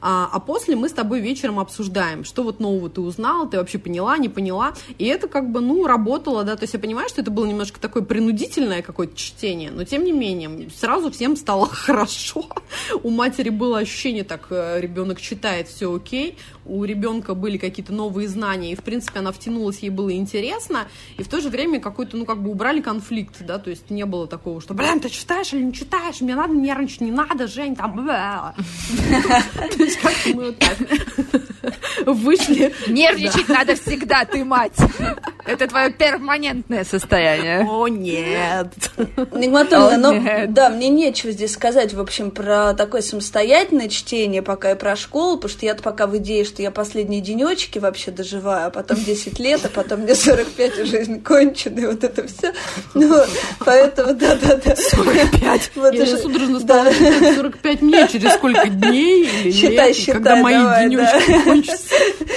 А, 0.02 0.30
а 0.32 0.40
после 0.40 0.76
мы 0.76 0.90
с 0.90 0.94
тобой 0.94 1.22
вечером 1.22 1.60
обсуждаем, 1.60 2.24
что 2.24 2.44
вот 2.44 2.60
нового 2.60 2.90
ты 2.90 3.02
узнала, 3.02 3.48
ты 3.48 3.58
вообще 3.58 3.78
поняла, 3.78 4.18
не 4.18 4.30
поняла. 4.30 4.74
И 4.98 5.06
это 5.06 5.28
как 5.28 5.50
бы, 5.52 5.62
ну, 5.62 5.86
работало, 5.88 6.44
да, 6.44 6.56
то 6.56 6.64
есть 6.64 6.74
я 6.74 6.80
понимаю, 6.80 7.10
что 7.10 7.22
это 7.22 7.32
было 7.32 7.46
немножко 7.46 7.80
такое 7.80 8.04
принудительное 8.04 8.82
какое-то 8.82 9.16
чтение, 9.16 9.72
но 9.72 9.84
тем 9.84 10.04
не 10.04 10.12
менее, 10.12 10.70
сразу 10.76 11.12
всем 11.12 11.36
стало 11.36 11.68
хорошо. 11.72 12.46
У 13.04 13.10
матери 13.10 13.50
было 13.50 13.80
ощущение, 13.80 14.24
так, 14.24 14.48
э, 14.50 14.80
ребенок 14.80 15.22
читает, 15.22 15.68
все 15.68 15.94
окей, 15.94 16.38
у 16.68 16.84
ребенка 16.84 17.34
были 17.34 17.58
какие-то 17.58 17.94
новые 17.94 18.28
знания, 18.28 18.72
и, 18.72 18.76
в 18.76 18.84
принципе, 18.84 19.20
она 19.20 19.32
втянулась, 19.32 19.80
ей 19.80 19.90
было 19.90 20.14
интересно, 20.14 20.88
и 21.18 21.24
в 21.24 21.28
то 21.28 21.42
же 21.42 21.50
время 21.50 21.80
какой-то, 21.80 22.18
ну, 22.18 22.26
как 22.26 22.42
бы 22.42 22.52
убрали 22.52 22.82
конфликт, 22.82 23.36
да, 23.42 23.58
то 23.60 23.70
есть 23.70 23.90
не 23.90 24.06
было 24.06 24.28
такого, 24.28 24.62
что, 24.62 24.74
блин, 24.74 25.00
ты 25.00 25.10
читаешь 25.10 25.54
или 25.54 25.64
не 25.64 25.74
читаешь, 25.74 26.22
мне 26.22 26.36
надо 26.36 26.54
нервничать, 26.54 27.02
не 27.02 27.12
надо, 27.12 27.48
Жень, 27.48 27.76
там, 27.76 27.96
бля». 27.96 28.54
То 29.78 29.84
есть 29.84 29.98
как-то 29.98 30.30
мы 30.34 30.46
вот 30.46 30.60
так 30.60 30.78
вышли. 32.06 32.74
Нервничать 32.88 33.48
надо 33.50 33.76
всегда, 33.76 34.26
ты 34.26 34.44
мать. 34.44 34.78
Это 35.48 35.68
твое 35.68 35.92
перманентное 35.92 36.84
состояние. 36.84 37.66
О, 37.70 37.88
нет. 37.88 38.68
О, 38.98 39.98
ну, 39.98 40.24
да, 40.50 40.70
мне 40.70 40.90
нечего 40.90 41.32
здесь 41.32 41.54
сказать, 41.54 41.94
в 41.94 42.00
общем, 42.02 42.32
про 42.32 42.74
такое 42.74 43.02
самостоятельное 43.02 43.88
чтение, 43.88 44.42
пока 44.42 44.72
и 44.72 44.76
про 44.76 44.96
школу, 44.96 45.38
потому 45.38 45.50
что 45.50 45.66
я-то 45.66 45.82
пока 45.82 46.06
в 46.08 46.18
идее, 46.18 46.44
что 46.44 46.62
я 46.62 46.70
последние 46.72 47.22
денечки 47.22 47.80
вообще 47.80 48.12
доживаю, 48.12 48.68
а 48.68 48.70
потом 48.70 48.98
10 48.98 49.40
лет, 49.40 49.62
а 49.66 49.70
потом 49.70 50.02
мне 50.02 50.16
45, 50.16 50.80
и 50.80 50.84
жизнь 50.84 51.22
кончена, 51.22 51.80
и 51.80 51.86
вот 51.86 52.04
это 52.04 52.28
все. 52.28 52.54
Ну, 52.94 53.16
поэтому, 53.60 54.14
да-да-да. 54.14 54.76
45. 54.76 55.72
Вот 55.76 55.94
Я 55.94 56.02
уже- 56.04 56.12
сейчас 56.12 56.22
судорожно 56.24 56.60
стала 56.60 56.92
считать 56.94 57.36
45 57.36 57.82
мне 57.82 58.08
через 58.08 58.34
сколько 58.34 58.68
дней 58.68 59.24
или 59.44 59.52
Считай, 59.52 59.90
лет, 59.90 60.00
и 60.00 60.12
когда 60.12 60.36
считай, 60.36 60.42
мои 60.44 60.54
давай, 60.56 60.90
денечки 60.90 61.32
да. 61.32 61.42
кончатся. 61.44 61.96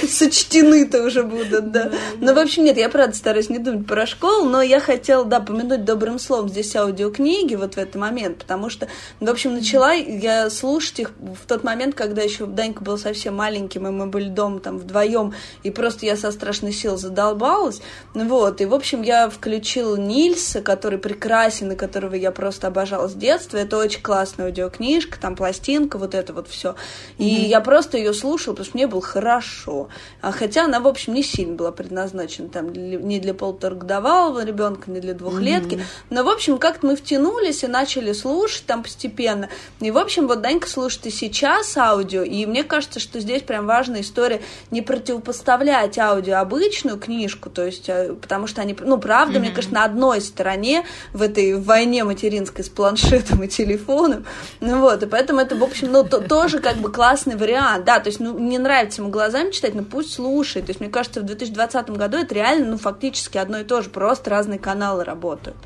Сочтены-то 0.09 1.03
уже 1.03 1.23
будут, 1.23 1.71
да. 1.71 1.91
Ну, 2.19 2.33
в 2.33 2.37
общем, 2.37 2.63
нет, 2.63 2.77
я 2.77 2.89
правда 3.01 3.17
стараюсь 3.17 3.49
не 3.49 3.57
думать 3.57 3.87
про 3.87 4.05
школу, 4.05 4.47
но 4.47 4.61
я 4.61 4.79
хотела, 4.79 5.25
да, 5.25 5.39
помянуть 5.39 5.85
добрым 5.85 6.19
словом 6.19 6.49
здесь 6.49 6.75
аудиокниги 6.75 7.55
вот 7.55 7.73
в 7.73 7.77
этот 7.79 7.95
момент, 7.95 8.37
потому 8.37 8.69
что, 8.69 8.89
в 9.19 9.27
общем, 9.27 9.55
начала 9.55 9.91
я 9.93 10.51
слушать 10.51 10.99
их 10.99 11.11
в 11.17 11.47
тот 11.47 11.63
момент, 11.63 11.95
когда 11.95 12.21
еще 12.21 12.45
Данька 12.45 12.83
был 12.83 12.99
совсем 12.99 13.35
маленьким, 13.37 13.87
и 13.87 13.89
мы 13.89 14.05
были 14.05 14.29
дома 14.29 14.59
там 14.59 14.77
вдвоем, 14.77 15.33
и 15.63 15.71
просто 15.71 16.05
я 16.05 16.15
со 16.15 16.31
страшной 16.31 16.73
силой 16.73 16.99
задолбалась, 16.99 17.81
вот, 18.13 18.61
и, 18.61 18.65
в 18.67 18.73
общем, 18.75 19.01
я 19.01 19.31
включила 19.31 19.95
Нильса, 19.95 20.61
который 20.61 20.99
прекрасен, 20.99 21.71
и 21.71 21.75
которого 21.75 22.13
я 22.13 22.31
просто 22.31 22.67
обожала 22.67 23.07
с 23.07 23.15
детства, 23.15 23.57
это 23.57 23.77
очень 23.77 24.03
классная 24.03 24.45
аудиокнижка, 24.45 25.19
там 25.19 25.35
пластинка, 25.35 25.97
вот 25.97 26.13
это 26.13 26.33
вот 26.33 26.47
все, 26.47 26.75
и 27.17 27.25
я 27.25 27.61
просто 27.61 27.97
ее 27.97 28.13
слушала, 28.13 28.53
потому 28.53 28.65
что 28.67 28.77
мне 28.77 28.85
было 28.85 29.01
хорошо, 29.01 29.89
А 30.21 30.31
хотя 30.31 30.65
она, 30.65 30.79
в 30.79 30.87
общем, 30.87 31.15
не 31.15 31.23
сильно 31.23 31.55
была 31.55 31.71
предназначена 31.71 32.47
там 32.49 32.71
для- 32.71 32.90
не 32.97 33.19
для 33.19 33.33
полуторагодовалого 33.33 34.43
ребенка, 34.43 34.89
не 34.91 34.99
для 34.99 35.13
двухлетки, 35.13 35.75
но, 36.09 36.23
в 36.23 36.29
общем, 36.29 36.57
как-то 36.57 36.87
мы 36.87 36.95
втянулись 36.95 37.63
и 37.63 37.67
начали 37.67 38.13
слушать 38.13 38.65
там 38.65 38.83
постепенно, 38.83 39.49
и, 39.79 39.91
в 39.91 39.97
общем, 39.97 40.27
вот 40.27 40.41
Данька 40.41 40.67
слушает 40.69 41.05
и 41.07 41.09
сейчас 41.11 41.75
аудио, 41.77 42.23
и 42.23 42.45
мне 42.45 42.63
кажется, 42.63 42.99
что 42.99 43.19
здесь 43.19 43.41
прям 43.41 43.65
важная 43.65 44.01
история 44.01 44.41
не 44.71 44.81
противопоставлять 44.81 45.97
аудио 45.97 46.37
обычную 46.37 46.97
книжку, 46.97 47.49
то 47.49 47.65
есть, 47.65 47.87
э, 47.89 48.13
потому 48.19 48.47
что 48.47 48.61
они, 48.61 48.75
ну, 48.79 48.97
правда, 48.97 49.39
мне 49.39 49.49
кажется, 49.51 49.75
на 49.75 49.85
одной 49.85 50.21
стороне 50.21 50.85
в 51.13 51.21
этой 51.21 51.59
войне 51.59 52.03
материнской 52.03 52.63
с 52.63 52.69
планшетом 52.69 53.43
и 53.43 53.47
телефоном, 53.47 54.25
ну 54.59 54.79
вот, 54.81 55.03
и 55.03 55.05
поэтому 55.05 55.39
это, 55.39 55.55
в 55.55 55.63
общем, 55.63 55.91
ну, 55.91 56.03
то- 56.03 56.21
тоже 56.21 56.59
как 56.59 56.77
бы 56.77 56.91
классный 56.91 57.35
вариант, 57.35 57.85
да, 57.85 57.99
то 57.99 58.07
есть, 58.09 58.19
ну, 58.19 58.37
не 58.37 58.57
нравится 58.57 59.01
ему 59.01 59.11
глазами 59.11 59.51
читать, 59.51 59.75
но 59.75 59.83
пусть 59.83 60.13
слушает, 60.13 60.65
то 60.65 60.71
есть, 60.71 60.79
мне 60.79 60.89
кажется, 60.89 61.21
в 61.21 61.23
2020 61.23 61.89
году 61.97 62.17
это 62.17 62.33
реально, 62.35 62.65
ну, 62.71 62.77
фактически 62.81 63.37
одно 63.37 63.59
и 63.59 63.63
то 63.63 63.81
же, 63.81 63.89
просто 63.89 64.29
разные 64.29 64.59
каналы 64.59 65.03
работают. 65.03 65.57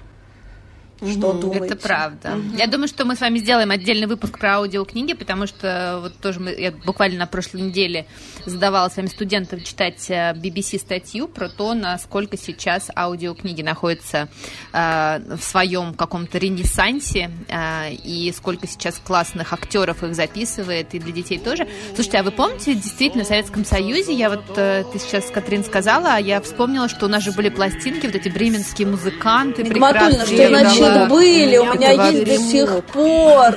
Что 1.00 1.34
думаете? 1.34 1.66
Это 1.66 1.76
правда. 1.76 2.40
Я 2.58 2.68
думаю, 2.68 2.88
что 2.88 3.06
мы 3.06 3.16
с 3.16 3.22
вами 3.22 3.40
сделаем 3.40 3.72
отдельный 3.72 4.08
выпуск 4.08 4.40
про 4.40 4.56
аудиокниги, 4.58 5.14
потому 5.14 5.46
что 5.48 6.00
вот 6.02 6.16
тоже 6.18 6.40
мы, 6.40 6.52
я 6.52 6.72
буквально 6.72 7.20
на 7.20 7.28
прошлой 7.28 7.62
неделе 7.62 8.06
задавала 8.46 8.90
своим 8.90 9.10
студентам 9.10 9.62
читать 9.62 10.10
BBC 10.10 10.80
статью 10.80 11.28
про 11.28 11.50
то, 11.50 11.74
насколько 11.74 12.38
сейчас 12.38 12.90
аудиокниги 12.96 13.62
находятся 13.62 14.30
э, 14.72 15.20
в 15.36 15.44
своем 15.44 15.94
каком-то 15.94 16.38
ренессансе 16.38 17.30
э, 17.48 17.94
и 17.94 18.34
сколько 18.36 18.68
сейчас 18.68 19.02
классных 19.04 19.52
актеров 19.54 20.04
их 20.04 20.16
записывает 20.16 20.94
и 20.94 21.00
для 21.00 21.12
детей 21.12 21.40
тоже. 21.40 21.68
Слушайте, 21.94 22.20
а 22.20 22.24
вы 22.24 22.32
помните, 22.32 22.74
действительно, 22.74 23.24
в 23.24 23.28
Советском 23.28 23.66
Союзе, 23.66 24.14
я 24.14 24.30
вот, 24.30 24.46
э, 24.56 24.86
ты 24.92 25.00
сейчас, 25.00 25.30
Катрин, 25.30 25.64
сказала, 25.64 26.16
а 26.16 26.20
я 26.20 26.40
вспомнила, 26.42 26.88
что 26.88 27.06
у 27.06 27.10
нас 27.10 27.24
же 27.24 27.32
были 27.32 27.50
пластинки, 27.50 28.06
вот 28.06 28.16
эти 28.16 28.30
бременские 28.30 28.88
музыканты 28.88 29.64
Нигматульна, 29.64 30.26
прекрасные. 30.26 30.38
что 30.38 30.48
значит 30.50 30.85
Да. 30.94 31.06
были, 31.06 31.58
у 31.58 31.74
меня 31.74 31.92
есть 31.92 32.24
до 32.26 32.38
сих 32.38 32.86
пор. 32.86 33.56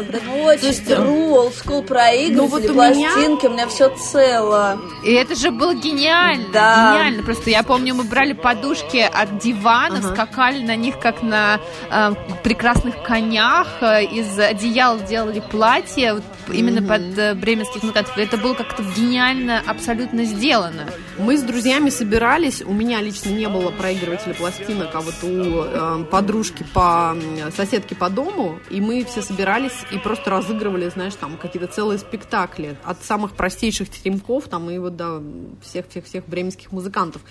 True, 0.59 1.35
old 1.35 1.53
school 1.55 1.83
проигрыватели, 1.83 2.73
пластинки, 2.73 3.47
у 3.47 3.51
меня 3.51 3.67
все 3.69 3.88
цело. 3.97 4.79
И 5.05 5.12
это 5.12 5.35
же 5.35 5.51
было 5.51 5.75
гениально, 5.75 6.49
гениально. 6.49 7.23
Просто 7.23 7.51
я 7.51 7.62
помню, 7.62 7.95
мы 7.95 8.05
брали 8.05 8.33
подушки 8.33 8.99
от 8.99 9.38
дивана, 9.38 9.99
Ага. 9.99 10.14
скакали 10.14 10.62
на 10.62 10.77
них 10.77 10.99
как 10.99 11.23
на 11.23 11.61
э, 11.91 12.11
прекрасных 12.43 13.03
конях, 13.03 13.67
э, 13.81 14.05
из 14.05 14.38
одеял 14.38 14.99
делали 15.01 15.41
платья 15.51 16.21
именно 16.53 16.83
под 16.83 17.19
э, 17.19 17.35
бременских 17.35 17.83
музыкантов. 17.83 18.17
Это 18.17 18.37
было 18.37 18.55
как-то 18.55 18.83
гениально, 18.97 19.63
абсолютно 19.67 20.25
сделано. 20.25 20.87
Мы 21.19 21.37
с 21.37 21.43
друзьями 21.43 21.91
собирались, 21.91 22.63
у 22.63 22.73
меня 22.73 23.01
лично 23.01 23.31
не 23.31 23.49
было 23.49 23.71
проигрывателя 23.71 24.35
пластинок, 24.35 24.91
а 24.95 25.01
вот 25.01 25.15
у 25.23 25.63
э, 25.63 26.05
подружки 26.11 26.65
по 26.73 27.15
м, 27.15 27.53
соседки 27.53 27.95
по 27.95 28.11
дому, 28.11 28.59
и 28.71 28.81
мы 28.81 29.05
все 29.05 29.23
собирались 29.23 29.85
и 29.91 29.99
просто 29.99 30.31
разыгрывали, 30.31 30.89
знаешь, 30.89 31.15
там 31.15 31.37
какие-то 31.37 31.73
целые 31.73 31.99
спектакли 31.99 32.77
от 32.85 33.03
самых 33.05 33.33
простейших 33.33 33.89
теремков 33.91 34.49
там 34.49 34.71
и 34.71 34.79
вот 34.79 34.97
до 34.97 35.23
всех-всех-всех 35.63 36.27
бременских 36.27 36.73
музыкантов. 36.73 37.23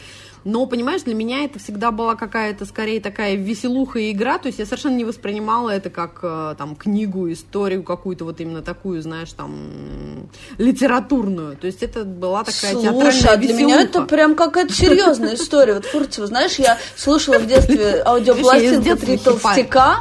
Но, 0.44 0.66
понимаешь, 0.66 1.02
для 1.04 1.14
меня 1.14 1.44
это 1.44 1.60
всегда 1.60 1.92
была 1.92 2.16
какая-то, 2.16 2.66
скорее, 2.66 3.02
такая 3.02 3.36
веселуха 3.36 4.00
и 4.00 4.12
игра, 4.12 4.38
то 4.38 4.48
есть 4.48 4.60
я 4.60 4.66
совершенно 4.66 4.96
не 4.96 5.04
воспринимала 5.04 5.72
это 5.72 5.90
как, 5.90 6.20
э, 6.22 6.56
там, 6.58 6.76
книгу, 6.76 7.30
историю 7.32 7.84
какую-то 7.84 8.24
вот 8.24 8.40
именно 8.40 8.62
такую, 8.62 9.02
знаешь, 9.08 9.32
там, 9.32 10.30
литературную. 10.58 11.56
То 11.58 11.68
есть 11.68 11.82
это 11.82 12.04
была 12.04 12.44
такая 12.44 12.74
Слушай, 12.74 12.84
театральная 12.84 13.32
а 13.34 13.38
для 13.38 13.54
меня 13.54 13.76
это 13.82 13.88
веселуха. 13.88 14.08
прям 14.10 14.36
какая-то 14.36 14.74
серьезная 14.74 15.36
история. 15.36 15.76
Вот 15.76 15.86
Фурцева, 15.86 16.28
знаешь, 16.28 16.56
я 16.56 16.78
слушала 16.96 17.40
в 17.40 17.48
детстве 17.48 18.02
аудиопластинку 18.06 18.98
«Три 18.98 19.18
хипаю». 19.18 19.40
толстяка». 19.40 20.00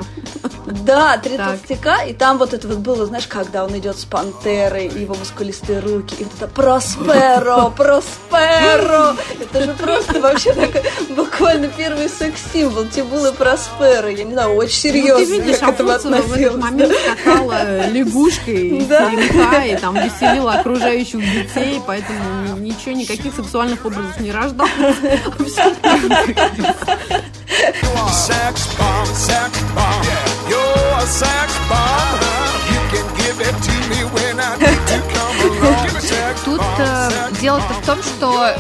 Да, 0.67 1.17
«Три 1.19 1.37
Так. 1.37 1.51
толстяка», 1.61 2.03
и 2.05 2.13
там 2.13 2.39
вот 2.39 2.53
это 2.53 2.67
вот 2.69 2.79
было, 2.79 3.07
знаешь, 3.07 3.27
когда 3.27 3.65
он 3.65 3.77
идет 3.79 3.99
с 3.99 4.05
пантерой, 4.05 4.87
и 4.87 5.01
его 5.03 5.15
мускулистые 5.15 5.79
руки, 5.81 6.15
и 6.19 6.25
вот 6.25 6.33
это 6.37 6.49
«Просперо, 6.49 7.71
Просперо». 7.77 9.17
Это 9.41 9.63
же 9.65 9.73
просто 9.75 10.21
вообще 10.21 10.53
такой 10.53 10.83
буквально 11.15 11.69
первый 11.69 12.09
секс-символ 12.09 12.87
Тибулы 12.87 13.33
Просперо. 13.33 14.09
Я 14.11 14.25
не 14.25 14.33
знаю, 14.33 14.55
очень 14.55 14.91
Ну, 14.93 14.97
серьезно 14.99 15.25
ты 15.27 15.41
видишь, 15.41 15.61
я 15.61 15.67
к 15.67 15.71
этому 15.71 15.91
Афурцева 15.91 16.23
в 16.23 16.33
этот 16.33 16.55
относилась. 16.55 16.63
момент 16.63 16.93
скакала 16.95 17.53
э, 17.63 17.91
лягушкой 17.91 18.87
Да. 18.89 19.11
теремка 19.11 19.61
и 19.67 19.77
там 19.77 19.95
веселила 19.95 20.53
окружающих 20.55 21.21
детей, 21.21 21.81
поэтому 21.87 22.19
ни- 22.59 22.71
ничего, 22.71 22.93
никаких 22.93 23.35
сексуальных 23.35 23.85
образов 23.87 24.19
не 24.21 24.33
рождалось. 24.33 24.73
Sex 28.27 28.69
bomb. 29.75 30.36
You're 30.49 30.99
a 30.99 31.07
sex 31.07 31.59
bomb. 31.69 32.21
You 32.73 32.81
can 32.93 33.07
give 33.17 33.41
it 33.41 33.57
to 33.69 33.86
Тут 36.45 36.61
э, 36.79 37.11
дело-то 37.41 37.75
в 37.75 37.87
том, 37.87 38.03
что, 38.03 38.47
э, 38.47 38.57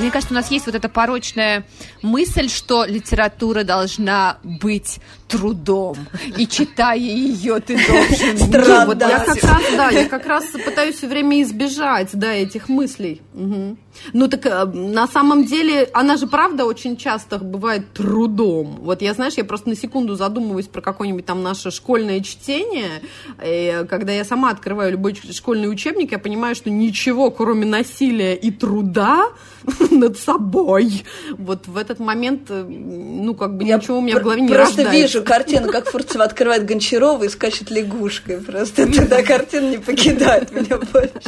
мне 0.00 0.10
кажется, 0.10 0.32
у 0.32 0.36
нас 0.36 0.50
есть 0.50 0.66
вот 0.66 0.74
эта 0.74 0.88
порочная 0.88 1.66
мысль, 2.02 2.48
что 2.48 2.84
литература 2.84 3.64
должна 3.64 4.38
быть 4.42 5.00
трудом, 5.28 5.96
и 6.36 6.46
читая 6.46 6.98
ее, 6.98 7.60
ты 7.60 7.76
должен... 7.86 8.38
Страдать. 8.38 8.86
Вот 8.86 9.00
я 9.00 9.18
как 9.18 9.42
раз, 9.42 9.62
да, 9.76 9.90
я 9.90 10.08
как 10.08 10.26
раз 10.26 10.44
пытаюсь 10.64 10.96
все 10.96 11.08
время 11.08 11.42
избежать, 11.42 12.10
да, 12.12 12.32
этих 12.32 12.68
мыслей. 12.68 13.22
Мгм. 13.34 13.78
Ну 14.12 14.28
так 14.28 14.46
э, 14.46 14.64
на 14.64 15.08
самом 15.08 15.44
деле 15.44 15.88
она 15.92 16.16
же 16.16 16.26
правда 16.26 16.64
очень 16.64 16.96
часто 16.96 17.38
бывает 17.38 17.92
трудом. 17.92 18.78
Вот 18.82 19.02
я, 19.02 19.14
знаешь, 19.14 19.34
я 19.34 19.44
просто 19.44 19.68
на 19.68 19.76
секунду 19.76 20.14
задумываюсь 20.14 20.68
про 20.68 20.80
какое-нибудь 20.80 21.26
там 21.26 21.42
наше 21.42 21.70
школьное 21.70 22.20
чтение, 22.20 23.02
и 23.44 23.84
когда 23.88 24.12
я 24.12 24.24
сама 24.24 24.50
открываю 24.50 24.65
любой 24.66 25.14
ч- 25.14 25.32
школьный 25.32 25.70
учебник, 25.70 26.12
я 26.12 26.18
понимаю, 26.18 26.54
что 26.54 26.70
ничего, 26.70 27.30
кроме 27.30 27.64
насилия 27.66 28.34
и 28.34 28.50
труда 28.50 29.28
над 29.90 30.18
собой, 30.18 31.04
вот 31.38 31.66
в 31.66 31.76
этот 31.76 31.98
момент, 31.98 32.42
э, 32.50 32.62
ну 32.64 33.34
как 33.34 33.56
бы 33.56 33.64
Я 33.64 33.76
ничего 33.76 33.98
у 33.98 34.00
меня 34.00 34.18
в 34.18 34.22
голове 34.22 34.42
не 34.42 34.48
Просто 34.48 34.82
рождается. 34.84 35.02
вижу 35.18 35.24
картину, 35.24 35.70
как 35.70 35.90
Фурцева 35.90 36.24
открывает 36.24 36.64
Гончарова 36.66 37.24
и 37.24 37.28
скачет 37.28 37.70
лягушкой. 37.70 38.38
Просто 38.38 38.86
тогда 38.92 39.22
картина 39.22 39.70
не 39.70 39.78
покидает 39.78 40.52
меня 40.52 40.78
больше. 40.78 41.20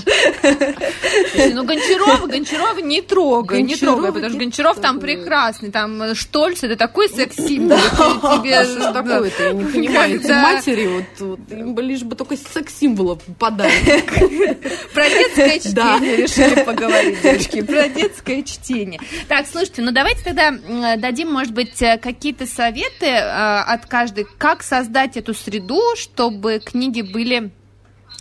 Ну, 1.54 1.64
Гончарова, 1.64 2.26
Гончарова 2.26 2.78
не 2.80 3.02
трогай, 3.02 3.62
не 3.62 3.76
трогай, 3.76 4.12
потому 4.12 4.30
что 4.30 4.38
Гончаров 4.38 4.80
там 4.80 5.00
прекрасный, 5.00 5.70
там 5.70 6.02
э, 6.02 6.14
Штольц, 6.14 6.62
это 6.64 6.76
такой 6.76 7.08
секс-символ, 7.08 7.76
тебе... 7.78 8.58
А 8.58 8.64
что 8.64 8.92
такое-то, 8.92 9.42
я 9.44 9.52
не 9.52 9.64
понимаю. 9.72 10.16
Эти 10.20 10.30
матери, 10.32 10.88
вот, 11.18 11.78
лишь 11.82 12.02
бы 12.02 12.16
только 12.16 12.36
секс-символа 12.36 13.18
подали. 13.34 13.70
Про 14.94 15.08
детское 15.08 15.58
чтение 15.58 16.16
решили 16.16 16.62
поговорить, 16.64 17.22
девочки, 17.22 17.62
про 17.62 17.88
детское 17.88 18.42
чтение. 18.42 19.00
Так, 19.28 19.46
слушайте, 19.46 19.82
ну 19.82 19.92
давайте 19.92 20.22
тогда 20.24 20.52
дадим, 20.96 21.32
может 21.32 21.52
быть, 21.52 21.80
э, 21.82 21.98
какие-то 21.98 22.46
советы 22.46 23.06
э, 23.06 23.18
от 23.20 23.86
каждой, 23.86 24.26
как 24.38 24.62
создать 24.62 25.16
эту 25.16 25.34
среду, 25.34 25.80
чтобы 25.96 26.60
книги 26.64 27.02
были 27.02 27.50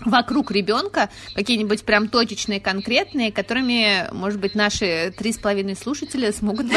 вокруг 0.05 0.51
ребенка, 0.51 1.09
какие-нибудь 1.33 1.83
прям 1.83 2.07
точечные, 2.07 2.59
конкретные, 2.59 3.31
которыми, 3.31 4.07
может 4.13 4.39
быть, 4.39 4.53
наши 4.55 5.13
три 5.17 5.33
с 5.33 5.37
половиной 5.37 5.75
слушателя 5.75 6.31
смогут. 6.31 6.67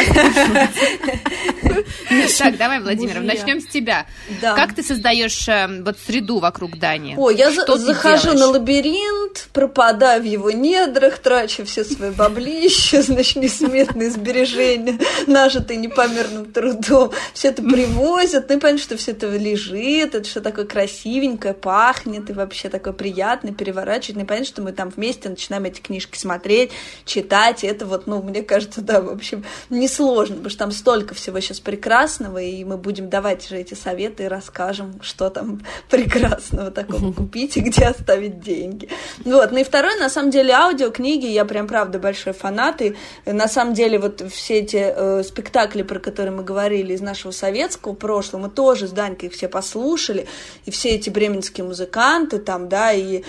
Так, 2.39 2.57
давай, 2.57 2.81
Владимир, 2.81 3.21
начнем 3.21 3.61
с 3.61 3.67
тебя. 3.67 4.07
Как 4.41 4.75
ты 4.75 4.83
создаешь 4.83 5.47
э, 5.49 5.83
вот 5.83 5.99
среду 5.99 6.39
вокруг 6.39 6.79
Дани? 6.79 7.15
Ой, 7.17 7.37
я 7.37 7.51
захожу 7.51 8.33
на 8.33 8.47
лабиринт, 8.47 9.20
пропадаю 9.53 10.23
в 10.23 10.25
его 10.25 10.51
недрах, 10.51 11.19
трачу 11.19 11.65
все 11.65 11.85
свои 11.85 12.11
баблища, 12.11 13.03
значит, 13.03 13.37
несметные 13.37 14.11
сбережения, 14.11 14.99
нажитые 15.27 15.79
непомерным 15.79 16.53
трудом. 16.53 17.13
Все 17.35 17.49
это 17.49 17.63
привозят, 17.63 18.49
ну 18.49 18.57
и 18.57 18.59
понятно, 18.59 18.83
что 18.83 18.97
все 18.97 19.13
это 19.13 19.29
лежит, 19.29 20.15
это 20.15 20.29
все 20.29 20.41
такое 20.41 20.65
красивенькое, 20.65 21.55
пахнет, 21.55 22.31
и 22.31 22.33
вообще 22.33 22.69
такое 22.69 22.93
приятное, 22.93 23.53
переворачивать. 23.53 24.17
Ну 24.17 24.23
и 24.23 24.27
понятно, 24.27 24.47
что 24.47 24.63
мы 24.63 24.73
там 24.73 24.91
вместе 24.91 25.29
начинаем 25.29 25.65
эти 25.65 25.81
книжки 25.81 26.19
смотреть, 26.19 26.71
читать, 27.05 27.65
и 27.65 27.67
это 27.67 27.87
вот, 27.87 28.07
ну, 28.07 28.23
мне 28.23 28.43
кажется, 28.43 28.81
да, 28.81 29.01
в 29.01 29.11
общем, 29.11 29.45
несложно, 29.69 30.37
потому 30.37 30.51
что 30.51 30.59
там 30.59 30.73
столько 30.73 31.15
всего 31.15 31.41
сейчас 31.41 31.61
прекрасного, 31.61 32.39
и 32.39 32.65
мы 32.65 32.77
будем 32.77 33.09
давать 33.09 33.49
же 33.49 33.57
эти 33.57 33.75
советы 33.75 34.25
и 34.25 34.29
расскажем, 34.29 35.01
что 35.03 35.31
там 35.31 35.63
прекрасного 35.91 36.71
такого 36.71 37.13
купить 37.13 37.57
и 37.57 37.61
где 37.61 37.87
оставить 37.87 38.41
деньги. 38.41 38.89
Вот, 39.25 39.53
ну 39.53 39.59
и 39.59 39.65
второе, 39.65 39.99
на 39.99 40.09
самом 40.09 40.31
деле, 40.31 40.55
аудиокниги, 40.55 41.27
я 41.27 41.45
прям, 41.45 41.67
правда, 41.67 41.99
большой 41.99 42.33
фанат, 42.33 42.81
и 42.81 42.97
э, 43.27 43.33
на 43.33 43.49
самом 43.49 43.75
деле 43.75 43.99
вот 43.99 44.23
все 44.33 44.61
эти 44.61 44.77
э, 44.77 45.23
спектакли, 45.23 45.83
про 45.83 45.99
которые 45.99 46.33
мы 46.33 46.43
говорили 46.43 46.95
из 46.95 47.03
нашего 47.03 47.31
советского 47.31 47.93
прошлого, 47.93 48.43
мы 48.43 48.49
тоже 48.49 48.89
с 48.89 48.93
Данькой 48.93 49.29
их 49.29 49.35
все 49.35 49.49
послушали, 49.49 50.27
и 50.65 50.71
все 50.71 50.91
эти 50.91 51.11
бременские 51.11 51.67
музыканты 51.67 52.39
там, 52.39 52.69
да, 52.71 52.93
и 52.93 53.23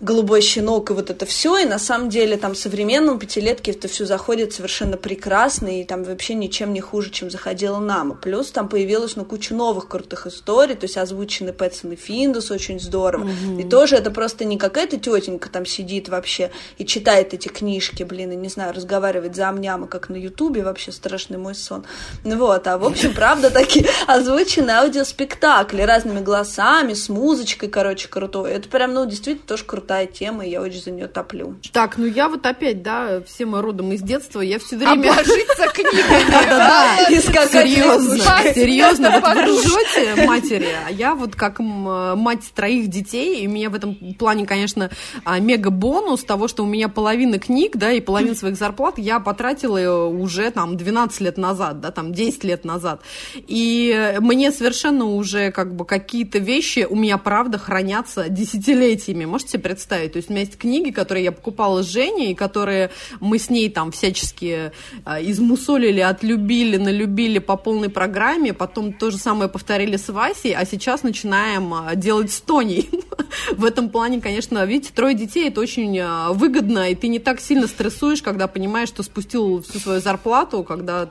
голубой 0.00 0.40
щенок 0.40 0.90
и 0.90 0.94
вот 0.94 1.10
это 1.10 1.26
все, 1.26 1.58
и 1.58 1.64
на 1.64 1.78
самом 1.78 2.08
деле 2.08 2.36
там 2.36 2.54
современному 2.54 3.18
пятилетке 3.18 3.72
это 3.72 3.88
все 3.88 4.06
заходит 4.06 4.52
совершенно 4.52 4.96
прекрасно, 4.96 5.80
и 5.80 5.84
там 5.84 6.04
вообще 6.04 6.34
ничем 6.34 6.72
не 6.72 6.80
хуже, 6.80 7.10
чем 7.10 7.30
заходила 7.30 7.78
нам. 7.78 8.12
И 8.12 8.16
плюс 8.16 8.50
там 8.50 8.68
появилась 8.68 9.16
ну 9.16 9.24
куча 9.24 9.54
новых 9.54 9.88
крутых 9.88 10.26
историй, 10.26 10.74
то 10.74 10.84
есть 10.84 10.96
озвучены 10.96 11.52
Пэтсон 11.52 11.92
и 11.92 11.96
Финдус 11.96 12.50
очень 12.50 12.80
здорово. 12.80 13.28
И 13.58 13.64
тоже 13.64 13.96
это 13.96 14.10
просто 14.10 14.44
не 14.44 14.58
какая-то 14.58 14.98
тетенька 14.98 15.50
там 15.50 15.66
сидит 15.66 16.08
вообще 16.08 16.50
и 16.78 16.86
читает 16.86 17.34
эти 17.34 17.48
книжки, 17.48 18.02
блин, 18.02 18.32
и 18.32 18.36
не 18.36 18.48
знаю, 18.48 18.74
разговаривает 18.74 19.36
за 19.36 19.48
амняма, 19.48 19.86
как 19.86 20.08
на 20.08 20.16
Ютубе, 20.16 20.62
вообще 20.62 20.92
страшный 20.92 21.38
мой 21.38 21.54
сон. 21.54 21.84
Ну 22.24 22.38
вот, 22.38 22.66
а 22.66 22.78
в 22.78 22.84
общем, 22.84 23.14
правда, 23.14 23.50
такие 23.50 23.86
озвучены 24.06 24.70
аудиоспектакли 24.70 25.82
разными 25.82 26.20
голосами, 26.20 26.94
с 26.94 27.08
музычкой, 27.08 27.68
короче, 27.68 28.08
крутой. 28.08 28.52
Это 28.52 28.68
прям, 28.68 28.94
ну, 28.94 29.04
действительно 29.04 29.46
тоже 29.46 29.64
крутая 29.64 29.89
крутая 29.90 30.06
тема, 30.06 30.46
и 30.46 30.50
я 30.50 30.62
очень 30.62 30.80
за 30.80 30.92
нее 30.92 31.08
топлю. 31.08 31.56
Так, 31.72 31.98
ну 31.98 32.06
я 32.06 32.28
вот 32.28 32.46
опять, 32.46 32.80
да, 32.82 33.20
все 33.26 33.44
мы 33.44 33.60
родом 33.60 33.92
из 33.92 34.02
детства, 34.02 34.40
я 34.40 34.60
все 34.60 34.76
время... 34.76 35.10
Обложиться 35.10 35.66
книгами. 35.74 36.30
Да-да-да, 36.30 37.08
И 37.10 37.18
серьезно, 37.18 38.54
серьезно, 38.54 39.10
вот 39.10 39.34
вы 39.34 39.42
ржете, 39.42 40.26
матери, 40.26 40.68
а 40.86 40.92
я 40.92 41.16
вот 41.16 41.34
как 41.34 41.58
мать 41.58 42.44
троих 42.54 42.86
детей, 42.86 43.42
и 43.42 43.48
у 43.48 43.50
меня 43.50 43.68
в 43.68 43.74
этом 43.74 43.96
плане, 44.14 44.46
конечно, 44.46 44.90
а, 45.24 45.40
мега 45.40 45.70
бонус 45.70 46.22
того, 46.22 46.46
что 46.46 46.62
у 46.62 46.66
меня 46.66 46.88
половина 46.88 47.40
книг, 47.40 47.76
да, 47.76 47.90
и 47.90 48.00
половина 48.00 48.36
своих 48.36 48.56
зарплат 48.56 48.96
я 48.96 49.18
потратила 49.18 50.06
уже 50.06 50.52
там 50.52 50.76
12 50.76 51.20
лет 51.20 51.36
назад, 51.36 51.80
да, 51.80 51.90
там 51.90 52.12
10 52.12 52.44
лет 52.44 52.64
назад. 52.64 53.02
И 53.34 54.16
мне 54.20 54.52
совершенно 54.52 55.06
уже 55.06 55.50
как 55.50 55.74
бы 55.74 55.84
какие-то 55.84 56.38
вещи 56.38 56.86
у 56.88 56.94
меня, 56.94 57.18
правда, 57.18 57.58
хранятся 57.58 58.28
десятилетиями. 58.28 59.24
Можете 59.24 59.52
себе 59.52 59.62
представить? 59.64 59.79
То 59.86 60.16
есть 60.16 60.28
у 60.28 60.32
меня 60.32 60.42
есть 60.42 60.56
книги, 60.56 60.90
которые 60.90 61.24
я 61.24 61.32
покупала 61.32 61.82
с 61.82 61.86
Женей, 61.86 62.34
которые 62.34 62.90
мы 63.20 63.38
с 63.38 63.50
ней 63.50 63.70
там 63.70 63.92
всячески 63.92 64.72
а, 65.04 65.20
измусолили, 65.22 66.00
отлюбили, 66.00 66.76
налюбили 66.76 67.38
по 67.38 67.56
полной 67.56 67.88
программе, 67.88 68.52
потом 68.52 68.92
то 68.92 69.10
же 69.10 69.18
самое 69.18 69.50
повторили 69.50 69.96
с 69.96 70.08
Васей, 70.08 70.54
а 70.54 70.64
сейчас 70.64 71.02
начинаем 71.02 71.72
а, 71.74 71.94
делать 71.94 72.32
с 72.32 72.40
Тоней. 72.40 72.88
В 73.52 73.64
этом 73.64 73.90
плане, 73.90 74.20
конечно, 74.20 74.64
видите, 74.64 74.92
трое 74.94 75.14
детей 75.14 75.48
это 75.48 75.60
очень 75.60 75.98
а, 75.98 76.32
выгодно, 76.32 76.90
и 76.90 76.94
ты 76.94 77.08
не 77.08 77.18
так 77.18 77.40
сильно 77.40 77.66
стрессуешь, 77.66 78.22
когда 78.22 78.46
понимаешь, 78.46 78.88
что 78.88 79.02
спустил 79.02 79.62
всю 79.62 79.78
свою 79.78 80.00
зарплату, 80.00 80.64
когда 80.64 81.10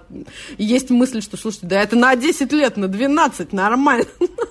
есть 0.58 0.90
мысль, 0.90 1.22
что, 1.22 1.38
слушайте, 1.38 1.68
да 1.68 1.82
это 1.82 1.96
на 1.96 2.16
10 2.16 2.52
лет, 2.52 2.78
на 2.78 2.88
12, 2.88 3.54
нормально. 3.54 4.06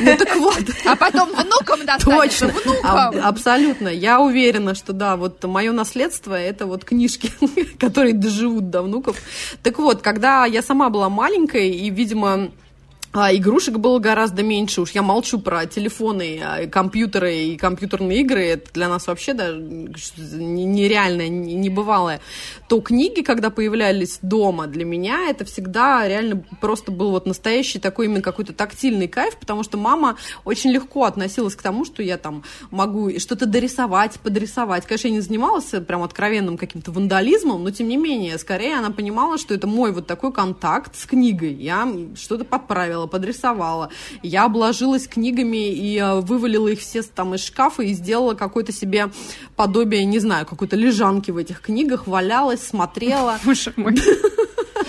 Ну 0.00 0.16
так 0.16 0.36
вот. 0.36 0.62
А 0.84 0.96
потом 0.96 1.30
внукам 1.30 1.84
достанется, 1.86 2.46
Точно, 2.46 2.48
внукам. 2.48 2.96
Аб- 2.96 3.16
абсолютно. 3.22 3.88
Я 3.88 4.20
уверена, 4.20 4.74
что 4.74 4.92
да, 4.92 5.16
вот 5.16 5.42
мое 5.44 5.72
наследство 5.72 6.34
это 6.34 6.66
вот 6.66 6.84
книжки, 6.84 7.32
которые 7.78 8.14
доживут 8.14 8.70
до 8.70 8.82
внуков. 8.82 9.16
Так 9.62 9.78
вот, 9.78 10.02
когда 10.02 10.46
я 10.46 10.62
сама 10.62 10.90
была 10.90 11.08
маленькой 11.08 11.70
и, 11.70 11.90
видимо, 11.90 12.50
а, 13.14 13.32
игрушек 13.32 13.78
было 13.78 14.00
гораздо 14.00 14.42
меньше. 14.42 14.80
Уж 14.80 14.90
я 14.90 15.02
молчу 15.02 15.38
про 15.38 15.66
телефоны, 15.66 16.40
а, 16.44 16.66
компьютеры 16.66 17.34
и 17.36 17.56
компьютерные 17.56 18.20
игры. 18.22 18.44
Это 18.44 18.72
для 18.72 18.88
нас 18.88 19.06
вообще 19.06 19.34
даже 19.34 19.60
не- 19.60 20.64
нереальное, 20.64 21.28
не- 21.28 21.54
небывалое. 21.54 22.20
То 22.68 22.80
книги, 22.80 23.22
когда 23.22 23.50
появлялись 23.50 24.18
дома, 24.20 24.66
для 24.66 24.84
меня 24.84 25.28
это 25.30 25.44
всегда 25.44 26.08
реально 26.08 26.44
просто 26.60 26.90
был 26.90 27.12
вот 27.12 27.26
настоящий 27.26 27.78
такой 27.78 28.06
именно 28.06 28.20
какой-то 28.20 28.52
тактильный 28.52 29.06
кайф, 29.06 29.36
потому 29.36 29.62
что 29.62 29.78
мама 29.78 30.16
очень 30.44 30.70
легко 30.70 31.04
относилась 31.04 31.54
к 31.54 31.62
тому, 31.62 31.84
что 31.84 32.02
я 32.02 32.18
там 32.18 32.42
могу 32.72 33.16
что-то 33.20 33.46
дорисовать, 33.46 34.18
подрисовать. 34.20 34.86
Конечно, 34.86 35.08
я 35.08 35.14
не 35.14 35.20
занималась 35.20 35.72
прям 35.86 36.02
откровенным 36.02 36.58
каким-то 36.58 36.90
вандализмом, 36.90 37.62
но 37.62 37.70
тем 37.70 37.88
не 37.88 37.96
менее, 37.96 38.38
скорее 38.38 38.76
она 38.76 38.90
понимала, 38.90 39.38
что 39.38 39.54
это 39.54 39.68
мой 39.68 39.92
вот 39.92 40.08
такой 40.08 40.32
контакт 40.32 40.96
с 40.96 41.06
книгой. 41.06 41.52
Я 41.54 41.88
что-то 42.16 42.44
подправила, 42.44 43.03
подрисовала. 43.06 43.90
Я 44.22 44.44
обложилась 44.44 45.06
книгами 45.06 45.72
и 45.72 45.98
э, 45.98 46.20
вывалила 46.20 46.68
их 46.68 46.80
все 46.80 47.02
там 47.02 47.34
из 47.34 47.44
шкафа 47.44 47.82
и 47.82 47.92
сделала 47.92 48.34
какое-то 48.34 48.72
себе 48.72 49.10
подобие, 49.56 50.04
не 50.04 50.18
знаю, 50.18 50.46
какой-то 50.46 50.76
лежанки 50.76 51.30
в 51.30 51.36
этих 51.36 51.60
книгах, 51.60 52.06
валялась, 52.06 52.66
смотрела. 52.66 53.38
Боже 53.44 53.72
мой. 53.76 53.94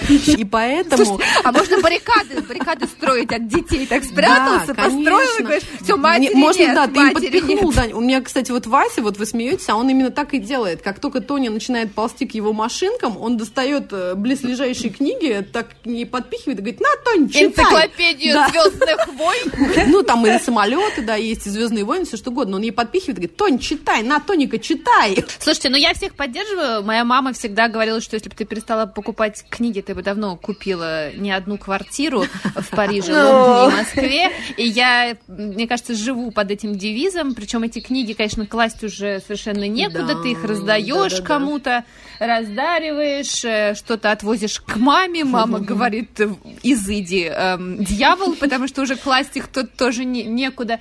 И 0.10 0.46
поэтому... 0.46 1.20
А 1.44 1.52
можно 1.52 1.80
баррикады, 1.82 2.41
баррикады 2.41 2.88
строить 2.88 3.32
от 3.32 3.48
детей? 3.48 3.86
Так 3.88 4.04
спрятался, 4.04 4.74
Да, 4.74 4.84
построил 4.84 5.39
и 5.39 5.44
говоришь, 5.44 5.63
все, 5.82 5.96
матери 5.96 6.34
Можно, 6.34 6.74
да, 6.74 6.88
ты 6.88 7.00
им 7.00 7.13
подпихнул. 7.13 7.72
Дань. 7.74 7.94
У 7.94 8.02
меня, 8.02 8.22
кстати, 8.22 8.52
вот 8.52 8.68
Вася, 8.68 9.02
вот 9.02 9.18
вы 9.18 9.26
смеетесь, 9.26 9.70
а 9.70 9.76
он 9.76 9.89
именно 9.89 10.12
так 10.12 10.34
и 10.34 10.39
делает. 10.39 10.82
Как 10.82 11.00
только 11.00 11.22
Тоня 11.22 11.52
начинает 11.52 11.94
ползти 11.94 12.26
к 12.26 12.34
его 12.34 12.54
машинкам, 12.54 13.18
он 13.18 13.38
достает 13.38 13.91
э, 13.91 14.15
близлежащие 14.15 14.91
книги, 14.91 15.46
так 15.52 15.68
не 15.86 16.06
подпихивает 16.06 16.60
и 16.60 16.62
говорит, 16.62 16.80
на, 16.82 16.89
Тонь, 17.04 17.30
читай. 17.30 17.46
Энциклопедию 17.48 18.34
Да. 18.34 18.50
звездных 18.50 19.08
войн. 19.13 19.52
Ну, 19.96 20.04
там 20.04 20.26
и 20.26 20.39
самолеты, 20.39 21.02
да, 21.02 21.15
есть, 21.15 21.48
и 21.48 21.50
Звездные 21.50 21.84
войны, 21.84 22.06
все 22.06 22.18
что 22.18 22.32
угодно. 22.32 22.58
Он 22.58 22.62
ей 22.63 22.72
подпихивает 22.72 23.18
и 23.18 23.22
говорит, 23.22 23.38
Тонь, 23.38 23.60
читай, 23.60 24.04
на, 24.04 24.20
Тоника, 24.20 24.60
читай. 24.60 25.24
Слушайте, 25.39 25.70
ну 25.70 25.78
я 25.78 25.94
всех 25.94 26.15
поддерживаю. 26.15 26.84
Моя 26.84 27.04
мама 27.06 27.34
всегда 27.34 27.68
говорила, 27.68 28.02
что 28.02 28.15
если 28.15 28.30
бы 28.30 28.36
ты 28.36 28.46
перестала 28.46 28.86
покупать 28.86 29.46
книги, 29.50 29.82
ты 29.82 29.94
бы 29.95 30.03
давно 30.03 30.36
купила 30.36 31.12
не 31.13 31.31
одну 31.31 31.58
квартиру 31.58 32.25
в 32.55 32.69
Париже, 32.75 33.13
Лондоне 33.13 33.73
и 33.73 33.77
Москве. 33.79 34.31
И 34.58 34.63
я, 34.67 35.17
мне 35.27 35.67
кажется, 35.67 35.95
живу 35.95 36.31
под 36.31 36.51
этим 36.51 36.77
девизом. 36.77 37.34
Причем 37.34 37.63
эти 37.63 37.79
книги, 37.79 38.13
конечно, 38.13 38.45
класть 38.45 38.84
уже 38.84 39.19
совершенно 39.21 39.67
некуда. 39.67 40.15
Да, 40.15 40.21
ты 40.21 40.31
их 40.31 40.43
раздаешь 40.43 41.13
да-да-да. 41.13 41.27
кому-то, 41.27 41.86
раздариваешь, 42.19 43.43
э, 43.43 43.73
что-то 43.75 44.12
отвозишь 44.12 44.60
к 44.60 44.75
маме. 44.75 45.23
Мама 45.23 45.60
говорит, 45.71 46.19
изыди, 46.63 47.31
эм, 47.34 47.84
дьявол, 47.84 48.36
потому 48.36 48.67
что 48.67 48.81
уже 48.81 48.95
класть 48.95 49.36
их 49.38 49.47
тут 49.47 49.73
тоже 49.75 50.05
не- 50.05 50.23
некуда. 50.23 50.79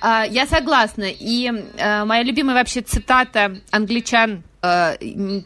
А, 0.00 0.24
Я 0.24 0.46
согласна. 0.46 1.06
И 1.08 1.50
э, 1.76 2.04
моя 2.04 2.22
любимая 2.22 2.54
вообще 2.56 2.80
цитата 2.80 3.56
англичан 3.70 4.42
э, 4.62 4.96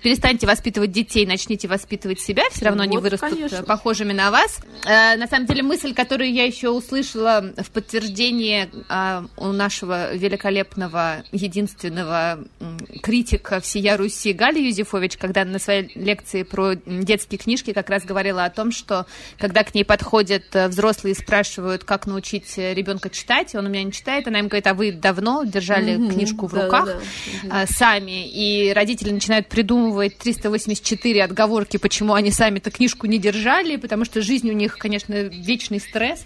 перестаньте 0.03 0.47
воспитывать 0.47 0.91
детей, 0.93 1.27
начните 1.27 1.69
воспитывать 1.69 2.21
себя, 2.21 2.43
все 2.51 2.65
равно 2.67 2.83
они 2.83 2.97
Вот, 2.97 3.03
вырастут 3.05 3.31
конечно. 3.31 3.57
э, 3.57 3.63
похожими 3.63 4.13
на 4.13 4.31
вас. 4.31 4.59
Э, 4.87 5.17
На 5.17 5.27
самом 5.27 5.47
деле 5.47 5.63
мысль, 5.63 5.95
которую 5.95 6.33
я 6.33 6.45
еще 6.45 6.71
услышала 6.71 7.53
в 7.57 7.71
подтверждении 7.71 8.69
э, 8.89 9.27
у 9.37 9.47
нашего 9.53 10.15
великолепного, 10.15 11.25
единственного 11.33 12.39
критика 13.03 13.61
всея 13.61 13.97
Руси 13.97 14.33
Гали 14.33 14.61
Юзефович, 14.61 15.17
когда 15.17 15.45
на 15.45 15.59
своей 15.59 15.91
лекции 15.95 16.43
про 16.43 16.75
детские 16.75 17.39
книжки 17.39 17.73
как 17.73 17.91
раз 17.91 18.05
говорила 18.05 18.45
о 18.45 18.51
том, 18.51 18.73
что 18.73 19.07
когда 19.39 19.65
к 19.65 19.75
ней 19.75 19.85
подходят 19.85 20.45
э, 20.55 20.69
взрослые 20.69 21.15
и 21.15 21.19
спрашивают, 21.19 21.85
как 21.85 22.07
научить 22.07 22.53
э, 22.59 22.75
ребенка 22.75 23.11
читать, 23.11 23.55
он 23.55 23.67
у 23.67 23.69
меня 23.69 23.83
не 23.85 23.93
читает, 23.93 24.27
она 24.29 24.39
им 24.41 24.49
говорит, 24.49 24.67
а 24.67 24.75
вы 24.75 24.93
давно 24.93 25.45
держали 25.45 25.97
Мгм, 25.97 26.11
книжку 26.13 26.47
в 26.47 26.53
да-да-да. 26.53 26.79
руках 26.79 27.03
а, 27.51 27.67
сами, 27.67 28.27
и 28.29 28.73
родители 28.73 29.04
начинают 29.13 29.49
придумывать 29.49 30.19
384 30.19 31.23
отговорки, 31.25 31.77
почему 31.77 32.15
они 32.15 32.31
сами-то 32.31 32.71
книжку 32.71 33.07
не 33.07 33.19
держали, 33.19 33.77
потому 33.77 34.05
что 34.05 34.23
жизнь 34.23 34.49
у 34.51 34.53
них, 34.53 34.79
конечно, 34.79 35.13
вечный 35.15 35.81
стресс. 35.81 36.25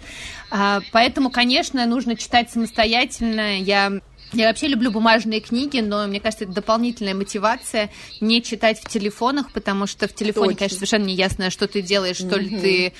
А, 0.51 0.81
Поэтому, 0.91 1.29
конечно, 1.29 1.85
нужно 1.85 2.15
читать 2.15 2.51
самостоятельно. 2.51 3.59
Я 3.59 3.99
я 4.31 4.47
вообще 4.47 4.67
люблю 4.67 4.91
бумажные 4.91 5.39
книги, 5.39 5.79
но 5.79 6.05
мне 6.05 6.19
кажется, 6.19 6.43
это 6.45 6.53
дополнительная 6.53 7.15
мотивация 7.15 7.89
не 8.21 8.43
читать 8.43 8.79
в 8.79 8.87
телефонах, 8.87 9.51
потому 9.51 9.87
что 9.87 10.07
в 10.07 10.13
телефоне, 10.13 10.49
Точно. 10.49 10.57
конечно, 10.59 10.75
совершенно 10.77 11.05
не 11.05 11.15
ясно, 11.15 11.49
что 11.49 11.67
ты 11.67 11.81
делаешь, 11.81 12.17
что 12.17 12.37
ли 12.37 12.51
Мгм. 12.51 12.61
ты 12.61 12.93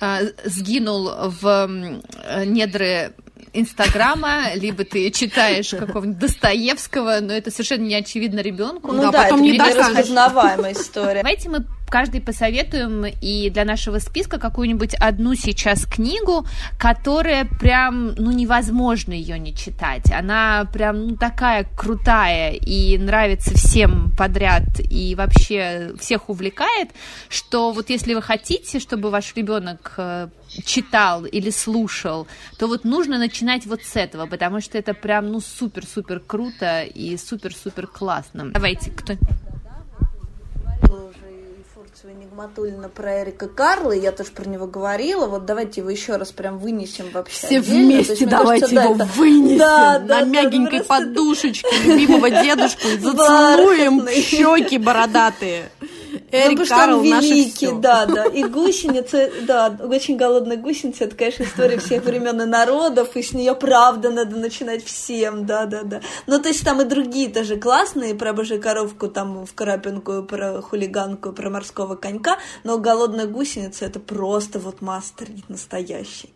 а, 0.00 0.20
сгинул 0.44 1.10
в 1.40 1.68
э, 2.24 2.44
недры 2.44 3.14
Инстаграма, 3.60 4.54
либо 4.54 4.84
ты 4.84 5.10
читаешь 5.10 5.70
какого-нибудь 5.70 6.18
Достоевского, 6.18 7.20
но 7.20 7.32
это 7.32 7.50
совершенно 7.50 7.84
не 7.84 7.94
очевидно 7.94 8.40
ребенку. 8.40 8.92
Ну 8.92 9.02
Да, 9.02 9.10
да, 9.10 9.22
потом 9.24 9.42
это 9.42 9.52
не 9.52 9.58
распознаваемая 9.58 10.72
история. 10.72 11.22
Давайте 11.22 11.48
мы 11.48 11.64
каждый 11.88 12.20
посоветуем 12.20 13.04
и 13.06 13.50
для 13.50 13.64
нашего 13.64 13.98
списка 13.98 14.38
какую-нибудь 14.38 14.94
одну 14.94 15.34
сейчас 15.34 15.86
книгу, 15.86 16.46
которая 16.78 17.44
прям, 17.44 18.14
ну, 18.14 18.30
невозможно 18.30 19.12
ее 19.12 19.38
не 19.38 19.54
читать. 19.54 20.10
Она 20.12 20.68
прям, 20.72 21.08
ну, 21.08 21.16
такая 21.16 21.66
крутая 21.76 22.52
и 22.52 22.98
нравится 22.98 23.54
всем 23.54 24.10
подряд 24.16 24.64
и 24.78 25.14
вообще 25.14 25.92
всех 25.98 26.28
увлекает, 26.28 26.90
что 27.28 27.72
вот 27.72 27.90
если 27.90 28.14
вы 28.14 28.22
хотите, 28.22 28.80
чтобы 28.80 29.10
ваш 29.10 29.34
ребенок 29.34 29.94
э, 29.96 30.28
читал 30.64 31.24
или 31.24 31.50
слушал, 31.50 32.26
то 32.58 32.66
вот 32.66 32.84
нужно 32.84 33.18
начинать 33.18 33.66
вот 33.66 33.82
с 33.82 33.96
этого, 33.96 34.26
потому 34.26 34.60
что 34.60 34.78
это 34.78 34.94
прям, 34.94 35.30
ну, 35.30 35.40
супер-супер 35.40 36.20
круто 36.20 36.82
и 36.82 37.16
супер-супер 37.16 37.86
классно. 37.86 38.50
Давайте, 38.52 38.90
кто... 38.90 39.14
И 42.04 42.08
Нигматуллина 42.08 42.88
про 42.90 43.22
Эрика 43.22 43.48
Карла, 43.48 43.92
я 43.92 44.12
тоже 44.12 44.30
про 44.30 44.44
него 44.46 44.66
говорила. 44.66 45.26
Вот 45.26 45.46
давайте 45.46 45.80
его 45.80 45.88
еще 45.90 46.16
раз 46.16 46.30
прям 46.30 46.58
вынесем 46.58 47.06
вообще. 47.12 47.46
Все 47.46 47.58
отдельно. 47.58 47.84
Вместе 47.86 48.12
есть, 48.12 48.28
давайте 48.28 48.60
кажется, 48.60 48.74
да, 48.74 48.82
его 48.84 48.94
это- 48.96 49.04
вынесем 49.16 49.58
Да, 49.58 49.92
на 49.92 49.98
да, 50.00 50.20
да, 50.20 50.24
мягенькой 50.26 50.84
просто 50.84 51.06
подушечке 51.06 51.68
любимого 51.84 52.30
дедушку 52.30 52.86
и 52.88 52.98
зацелуем 52.98 54.06
щеки 54.08 54.78
бородатые. 54.78 55.70
Ну, 56.32 56.38
Эрик 56.38 56.60
потому 56.60 56.66
что 56.66 56.74
Карл 56.74 57.02
великий, 57.02 57.72
да, 57.80 58.06
да. 58.06 58.24
И 58.24 58.42
гусеница, 58.44 59.30
да, 59.42 59.76
очень 59.80 60.16
голодная 60.16 60.56
гусеница, 60.56 61.04
это, 61.04 61.14
конечно, 61.14 61.44
история 61.44 61.78
всех 61.78 62.04
времен 62.04 62.40
и 62.42 62.46
народов, 62.46 63.16
и 63.16 63.22
с 63.22 63.32
нее 63.32 63.54
правда 63.54 64.10
надо 64.10 64.36
начинать 64.36 64.84
всем, 64.84 65.46
да, 65.46 65.66
да, 65.66 65.82
да. 65.82 66.00
Ну, 66.26 66.40
то 66.40 66.48
есть 66.48 66.64
там 66.64 66.80
и 66.80 66.84
другие 66.84 67.28
тоже 67.28 67.56
классные, 67.56 68.14
про 68.14 68.32
божью 68.32 68.60
коровку, 68.60 69.08
там, 69.08 69.46
в 69.46 69.54
Карапинку, 69.54 70.24
про 70.24 70.60
хулиганку, 70.62 71.32
про 71.32 71.48
морского 71.50 71.94
конька, 71.94 72.38
но 72.64 72.78
голодная 72.78 73.26
гусеница 73.26 73.84
это 73.84 74.00
просто 74.00 74.58
вот 74.58 74.80
мастер 74.80 75.28
настоящий. 75.48 76.35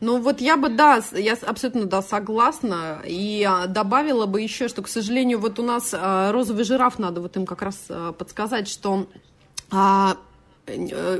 Ну 0.00 0.18
вот 0.18 0.40
я 0.40 0.56
бы, 0.56 0.70
да, 0.70 1.02
я 1.12 1.36
абсолютно, 1.46 1.84
да, 1.84 2.00
согласна. 2.00 3.02
И 3.04 3.44
а, 3.46 3.66
добавила 3.66 4.26
бы 4.26 4.40
еще, 4.40 4.68
что, 4.68 4.82
к 4.82 4.88
сожалению, 4.88 5.38
вот 5.38 5.58
у 5.58 5.62
нас 5.62 5.90
а, 5.92 6.32
розовый 6.32 6.64
жираф, 6.64 6.98
надо 6.98 7.20
вот 7.20 7.36
им 7.36 7.44
как 7.44 7.60
раз 7.62 7.76
а, 7.88 8.12
подсказать, 8.12 8.68
что 8.68 9.06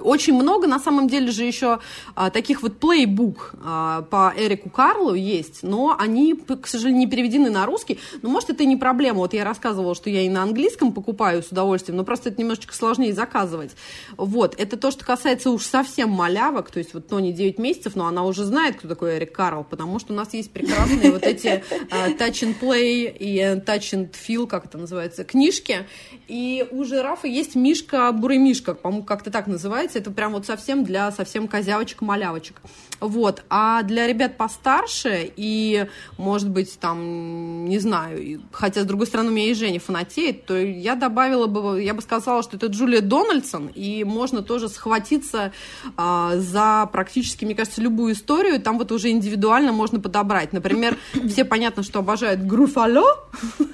очень 0.03 0.35
много, 0.35 0.67
на 0.67 0.79
самом 0.79 1.09
деле 1.09 1.31
же 1.31 1.45
еще 1.45 1.81
а, 2.15 2.31
таких 2.31 2.63
вот 2.63 2.79
плейбук 2.79 3.53
а, 3.65 4.03
по 4.03 4.33
Эрику 4.37 4.71
Карлу 4.71 5.15
есть, 5.15 5.63
но 5.63 5.97
они, 5.99 6.35
к 6.35 6.67
сожалению, 6.67 7.01
не 7.01 7.07
переведены 7.07 7.51
на 7.51 7.67
русский. 7.67 7.99
Но, 8.23 8.31
может, 8.31 8.51
это 8.51 8.63
и 8.63 8.67
не 8.67 8.77
проблема. 8.77 9.19
Вот 9.19 9.35
я 9.35 9.45
рассказывала, 9.45 9.95
что 9.95 10.11
я 10.11 10.23
и 10.23 10.29
на 10.29 10.43
английском 10.43 10.93
покупаю 10.93 11.43
с 11.43 11.49
удовольствием, 11.49 11.97
но 11.97 12.05
просто 12.05 12.31
это 12.31 12.41
немножечко 12.41 12.75
сложнее 12.75 13.13
заказывать. 13.13 13.73
Вот, 14.17 14.55
это 14.59 14.77
то, 14.77 14.91
что 14.91 15.05
касается 15.05 15.51
уж 15.51 15.65
совсем 15.65 16.11
малявок, 16.11 16.71
то 16.71 16.79
есть 16.79 16.95
вот 16.95 17.09
Тони 17.09 17.33
9 17.33 17.59
месяцев, 17.59 17.97
но 17.97 18.07
она 18.07 18.25
уже 18.25 18.45
знает, 18.45 18.77
кто 18.77 18.89
такой 18.89 19.19
Эрик 19.19 19.33
Карл, 19.33 19.65
потому 19.65 19.99
что 19.99 20.13
у 20.13 20.17
нас 20.17 20.33
есть 20.35 20.51
прекрасные 20.51 21.11
вот 21.11 21.23
эти 21.23 21.63
а, 21.91 22.11
Touch 22.11 22.43
and 22.43 22.55
Play 22.61 23.17
и 23.17 23.39
э, 23.39 23.57
Touch 23.57 23.93
and 23.93 24.11
Feel, 24.13 24.47
как 24.47 24.67
это 24.67 24.79
называется, 24.79 25.25
книжки. 25.25 25.87
И 26.29 26.67
у 26.71 26.85
жирафа 26.85 27.27
есть 27.27 27.55
Мишка 27.55 28.13
Буремишка, 28.13 28.75
по-моему, 28.75 29.05
как-то 29.05 29.31
так 29.31 29.40
называется. 29.47 29.99
Это 29.99 30.11
прям 30.11 30.33
вот 30.33 30.47
совсем 30.47 30.85
для 30.85 31.11
совсем 31.13 31.49
козявочек-малявочек. 31.49 32.61
Вот. 33.01 33.43
А 33.49 33.83
для 33.83 34.07
ребят 34.07 34.37
постарше 34.37 35.31
и, 35.37 35.87
может 36.19 36.51
быть, 36.51 36.79
там, 36.79 37.65
не 37.65 37.79
знаю, 37.79 38.43
хотя, 38.53 38.83
с 38.83 38.85
другой 38.85 39.07
стороны, 39.07 39.31
у 39.31 39.33
меня 39.33 39.51
и 39.51 39.55
Женя 39.55 39.81
фанатеет, 39.81 40.45
то 40.45 40.57
я 40.57 40.95
добавила 40.95 41.47
бы, 41.47 41.83
я 41.83 41.95
бы 41.95 42.03
сказала, 42.03 42.43
что 42.43 42.57
это 42.57 42.67
Джулия 42.67 43.01
Дональдсон, 43.01 43.69
и 43.75 44.05
можно 44.05 44.43
тоже 44.43 44.69
схватиться 44.69 45.53
а, 45.97 46.37
за 46.37 46.89
практически, 46.93 47.45
мне 47.45 47.55
кажется, 47.55 47.81
любую 47.81 48.13
историю, 48.13 48.61
там 48.61 48.79
вот 48.79 48.93
уже 48.93 49.11
индивидуально 49.11 49.73
можно 49.73 49.99
подобрать. 50.01 50.53
Например, 50.53 50.97
все 51.29 51.45
понятно, 51.45 51.83
что 51.83 52.01
обожают 52.01 52.43
Груфало, 52.43 53.25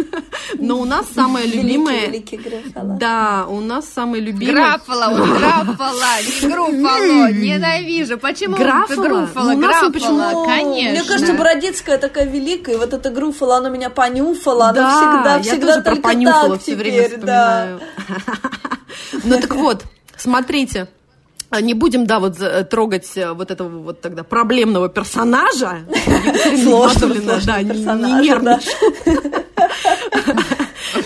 но 0.59 0.81
у 0.81 0.85
нас 0.85 1.07
самое 1.12 1.46
любимое... 1.46 2.11
Да, 2.74 3.46
у 3.48 3.61
нас 3.61 3.88
самый 3.88 4.20
любимый... 4.20 4.55
Граффало, 4.55 5.16
вот 5.64 5.77
Граффало, 5.77 6.01
не 6.23 6.49
Груфало, 6.49 7.33
ненавижу. 7.33 8.19
Почему 8.19 8.57
Граффало? 8.57 9.09
Груфало, 9.09 9.51
Ну, 9.53 9.55
у 9.57 9.61
нас 9.61 9.83
он 9.83 9.92
Граффало, 9.92 10.31
Ну, 10.33 10.45
конечно. 10.47 10.90
Мне 10.90 11.03
кажется, 11.05 11.33
Бородицкая 11.35 11.99
такая 11.99 12.27
великая, 12.27 12.75
и 12.75 12.79
вот 12.79 12.92
эта 12.92 13.11
груфала, 13.11 13.57
она 13.59 13.69
меня 13.69 13.90
понюфала, 13.90 14.66
она 14.71 14.73
Да, 14.73 14.90
всегда, 14.97 15.37
я 15.37 15.42
всегда 15.42 15.66
тоже 15.66 15.83
про 15.83 15.90
так 15.97 16.03
все 16.62 16.73
теперь, 16.77 16.92
время 16.92 17.19
да. 17.27 17.79
вспоминаю. 17.79 17.81
Ну 19.25 19.40
так 19.40 19.55
вот, 19.55 19.85
смотрите. 20.16 20.88
Не 21.61 21.75
будем, 21.75 22.07
да, 22.07 22.19
вот 22.19 22.37
за- 22.37 22.64
трогать 22.64 23.09
э, 23.16 23.33
вот 23.33 23.51
этого 23.53 23.69
вот 23.79 24.01
тогда 24.01 24.25
проблемного 24.25 24.88
персонажа. 24.88 25.79
Сложного, 26.62 27.14
да, 27.14 27.21
сложного 27.40 27.59
не- 27.61 27.69
персонажа, 27.71 28.23
не 28.23 28.31
да. 28.31 28.61
нервничай. 28.61 29.45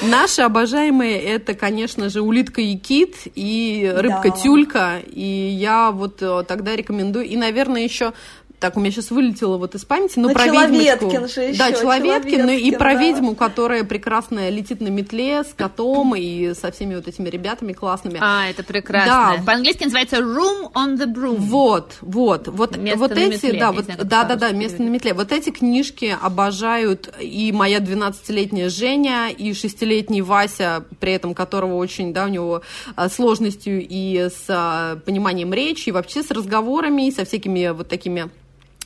Наши 0.02 0.42
обожаемые 0.42 1.18
это, 1.20 1.54
конечно 1.54 2.08
же, 2.08 2.22
улитка 2.22 2.60
и 2.60 2.76
кит 2.76 3.16
и 3.34 3.92
рыбка 3.94 4.28
Да. 4.28 4.30
тюлька. 4.30 4.98
И 5.06 5.20
я 5.20 5.90
вот 5.90 6.22
э, 6.22 6.44
тогда 6.48 6.74
рекомендую. 6.74 7.26
И, 7.26 7.36
наверное, 7.36 7.82
еще 7.82 8.12
так, 8.60 8.76
у 8.76 8.80
меня 8.80 8.92
сейчас 8.92 9.10
вылетело 9.10 9.56
вот 9.56 9.74
из 9.74 9.84
памяти, 9.84 10.18
но 10.18 10.28
Ну, 10.28 10.34
про 10.34 10.46
ведьмочку. 10.46 11.10
же 11.28 11.40
еще, 11.42 11.58
Да, 11.58 11.72
Человеткин, 11.72 12.46
ну 12.46 12.52
и 12.52 12.70
про 12.72 12.94
да. 12.94 13.00
ведьму, 13.00 13.34
которая 13.34 13.84
прекрасно 13.84 14.50
летит 14.50 14.80
на 14.82 14.88
метле 14.88 15.42
с 15.42 15.54
котом 15.54 16.14
и 16.14 16.52
со 16.54 16.70
всеми 16.70 16.94
вот 16.94 17.08
этими 17.08 17.28
ребятами 17.28 17.72
классными. 17.72 18.18
А, 18.20 18.48
это 18.48 18.62
прекрасно. 18.62 19.36
Да. 19.38 19.42
По-английски 19.44 19.84
называется 19.84 20.16
room 20.18 20.70
on 20.74 20.98
the 20.98 21.06
broom. 21.06 21.36
Вот, 21.38 21.94
вот, 22.02 22.48
вот, 22.48 22.76
Место 22.76 22.98
вот 22.98 23.10
на 23.14 23.18
эти, 23.18 23.30
метле, 23.46 23.58
да, 23.58 23.72
вот, 23.72 23.84
знаю, 23.86 24.00
да, 24.04 24.24
да, 24.24 24.36
да, 24.36 24.50
место 24.52 24.74
на 24.74 24.78
перевели. 24.78 24.90
метле. 24.92 25.14
Вот 25.14 25.32
эти 25.32 25.50
книжки 25.50 26.14
обожают 26.20 27.12
и 27.18 27.52
моя 27.52 27.78
12-летняя 27.78 28.68
Женя, 28.68 29.30
и 29.30 29.54
шестилетний 29.54 30.20
Вася, 30.20 30.84
при 31.00 31.12
этом 31.14 31.34
которого 31.34 31.76
очень, 31.76 32.12
да, 32.12 32.26
у 32.26 32.28
него 32.28 32.60
а, 32.94 33.08
сложностью 33.08 33.80
и 33.88 34.28
с 34.28 34.44
а, 34.48 34.96
пониманием 35.06 35.54
речи, 35.54 35.88
и 35.88 35.92
вообще 35.92 36.22
с 36.22 36.30
разговорами, 36.30 37.08
и 37.08 37.10
со 37.10 37.24
всякими 37.24 37.68
вот 37.70 37.88
такими 37.88 38.28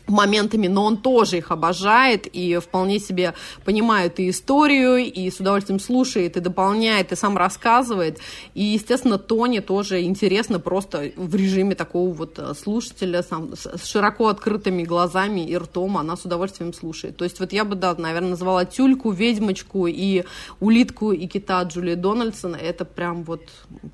моментами, 0.06 0.66
но 0.66 0.84
он 0.84 0.96
тоже 0.96 1.38
их 1.38 1.50
обожает 1.50 2.26
и 2.26 2.58
вполне 2.58 2.98
себе 2.98 3.34
понимает 3.64 4.20
и 4.20 4.30
историю, 4.30 4.96
и 4.98 5.30
с 5.30 5.40
удовольствием 5.40 5.80
слушает, 5.80 6.36
и 6.36 6.40
дополняет, 6.40 7.12
и 7.12 7.16
сам 7.16 7.36
рассказывает. 7.36 8.18
И, 8.54 8.62
естественно, 8.62 9.18
Тони 9.18 9.60
тоже 9.60 10.02
интересно 10.02 10.60
просто 10.60 11.12
в 11.16 11.34
режиме 11.34 11.74
такого 11.74 12.12
вот 12.12 12.38
э, 12.38 12.52
слушателя 12.54 13.22
сам, 13.22 13.54
с 13.56 13.86
широко 13.86 14.28
открытыми 14.28 14.82
глазами 14.82 15.40
и 15.40 15.56
ртом 15.56 15.96
она 15.98 16.16
с 16.16 16.24
удовольствием 16.24 16.72
слушает. 16.72 17.16
То 17.16 17.24
есть 17.24 17.40
вот 17.40 17.52
я 17.52 17.64
бы, 17.64 17.74
да, 17.74 17.94
наверное, 17.94 18.30
назвала 18.30 18.64
тюльку, 18.64 19.10
ведьмочку 19.10 19.86
и 19.86 20.24
улитку 20.60 21.12
и 21.12 21.26
кита 21.26 21.62
Джулии 21.62 21.94
Дональдсона. 21.94 22.56
Это 22.56 22.84
прям 22.84 23.24
вот 23.24 23.42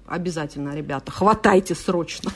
обязательно, 0.07 0.75
ребята. 0.75 1.13
Хватайте 1.13 1.75
срочно. 1.75 2.31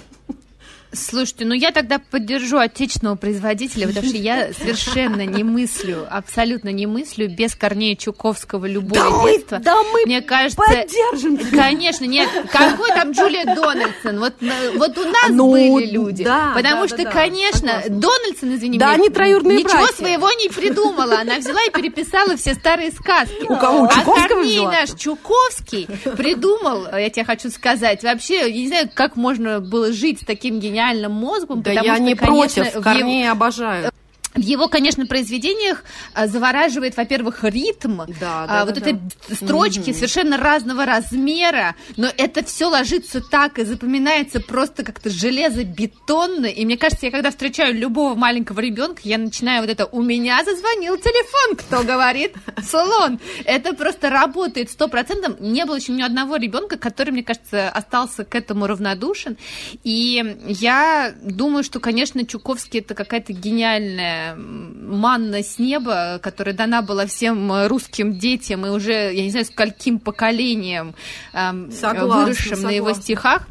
Слушайте, 0.94 1.44
ну 1.44 1.54
я 1.54 1.70
тогда 1.72 1.98
поддержу 1.98 2.59
отечественного 2.59 3.16
производителя, 3.16 3.88
потому 3.88 4.07
что 4.07 4.16
я 4.16 4.52
совершенно 4.52 5.26
не 5.26 5.42
мыслю, 5.42 6.07
абсолютно 6.11 6.68
не 6.70 6.87
мыслю 6.87 7.28
без 7.28 7.54
Корнея 7.54 7.96
Чуковского 7.96 8.66
любое 8.66 9.00
Да 9.00 9.11
мы- 9.11 9.33
детство. 9.33 9.59
да 9.59 9.83
мы 9.92 10.02
Мне 10.07 10.22
кажется, 10.22 10.57
поддержим 10.57 11.37
тебя. 11.38 11.50
Конечно, 11.64 12.04
нет, 12.04 12.28
какой 12.50 12.88
там 12.90 13.11
Джулия 13.12 13.44
Дональдсон? 13.54 14.18
Вот, 14.20 14.35
вот 14.76 14.98
у 14.98 15.04
нас 15.04 15.28
Ну, 15.30 15.50
были 15.50 15.87
люди. 15.90 16.24
да, 16.24 16.52
потому 16.54 16.83
да, 16.83 16.88
что, 16.88 17.04
да, 17.04 17.11
конечно, 17.11 17.68
согласна. 17.83 18.00
Дональдсон, 18.00 18.54
извини 18.54 18.78
Да, 18.78 18.87
меня, 18.87 18.94
они 18.94 19.09
троюродные 19.09 19.59
ничего 19.59 19.72
братья. 19.72 19.94
своего 19.96 20.30
не 20.33 20.48
придумала. 20.48 21.18
Она 21.20 21.38
взяла 21.38 21.61
и 21.64 21.70
переписала 21.70 22.37
все 22.37 22.54
старые 22.54 22.92
сказки. 22.92 23.44
У 23.48 23.57
кого? 23.57 23.80
У 23.80 23.85
А 23.85 23.88
Чуковского 23.94 24.28
Корней 24.28 24.52
взяла? 24.59 24.72
наш 24.72 24.90
Чуковский 24.94 25.88
придумал, 26.16 26.87
я 26.96 27.11
тебе 27.11 27.24
хочу 27.24 27.50
сказать, 27.50 28.02
вообще, 28.02 28.48
я 28.48 28.52
не 28.52 28.68
знаю, 28.68 28.90
как 28.94 29.16
можно 29.16 29.61
было 29.61 29.92
жить 29.92 30.20
с 30.22 30.24
таким 30.24 30.61
гениальным 30.61 30.84
мозгом, 31.09 31.62
Да 31.62 31.70
потому 31.70 31.87
я 31.87 31.94
что, 31.94 32.05
не 32.05 32.14
конечно, 32.14 32.62
против, 32.62 32.75
в 32.75 32.81
Корнея 32.83 33.33
обожаю. 33.33 33.90
В 34.35 34.40
его, 34.40 34.68
конечно, 34.68 35.07
произведениях 35.07 35.85
а, 36.12 36.27
завораживает, 36.27 36.97
во-первых, 36.97 37.44
ритм, 37.44 38.03
Да, 38.20 38.44
а, 38.44 38.47
да, 38.47 38.64
вот 38.64 38.75
да, 38.75 38.90
это 38.90 39.01
строчки 39.35 39.92
совершенно 39.92 40.37
разного 40.37 40.85
размера, 40.85 41.77
но 41.97 42.09
это 42.16 42.44
все 42.44 42.66
ложится 42.66 43.20
так 43.20 43.59
и 43.59 43.64
запоминается 43.64 44.40
просто 44.40 44.83
как-то 44.83 45.09
железобетонно. 45.09 46.47
И 46.47 46.64
мне 46.64 46.77
кажется, 46.77 47.07
я 47.07 47.12
когда 47.12 47.31
встречаю 47.31 47.75
любого 47.75 48.14
маленького 48.14 48.61
ребенка, 48.61 49.03
я 49.05 49.18
начинаю 49.18 49.61
вот 49.61 49.70
это 49.70 49.87
«У 49.87 50.03
меня 50.03 50.42
зазвонил 50.44 50.97
телефон, 50.97 51.57
кто 51.57 51.83
говорит? 51.85 52.35
Слон». 52.68 53.20
Это 53.44 53.73
просто 53.75 54.11
работает 54.11 54.70
сто 54.70 54.88
процентов. 54.88 55.40
Не 55.40 55.64
было 55.64 55.77
еще 55.77 55.92
ни 55.92 56.03
одного 56.03 56.37
ребенка, 56.37 56.77
который, 56.77 57.11
мне 57.11 57.23
кажется, 57.23 57.68
остался 57.68 58.25
к 58.25 58.35
этому 58.35 58.66
равнодушен. 58.66 59.37
И 59.85 60.38
я 60.47 61.14
думаю, 61.23 61.62
что, 61.62 61.79
конечно, 61.79 62.27
Чуковский 62.27 62.81
это 62.81 62.94
какая-то 62.94 63.33
гениальная 63.33 64.23
м, 64.32 64.98
манна 64.98 65.42
с 65.42 65.58
неба, 65.58 66.18
которая 66.22 66.54
дана 66.54 66.82
была 66.82 67.06
всем 67.06 67.52
э, 67.52 67.66
русским 67.68 68.18
детям 68.18 68.64
и 68.66 68.70
уже, 68.70 68.92
я 69.14 69.22
не 69.22 69.30
знаю, 69.30 69.44
скольким 69.46 69.98
поколениям 69.98 70.94
эм, 71.32 71.70
Согласна, 71.70 72.24
выросшим 72.24 72.62
на 72.62 72.70
его 72.70 72.87
согласна. 72.88 73.02
стихах. 73.02 73.48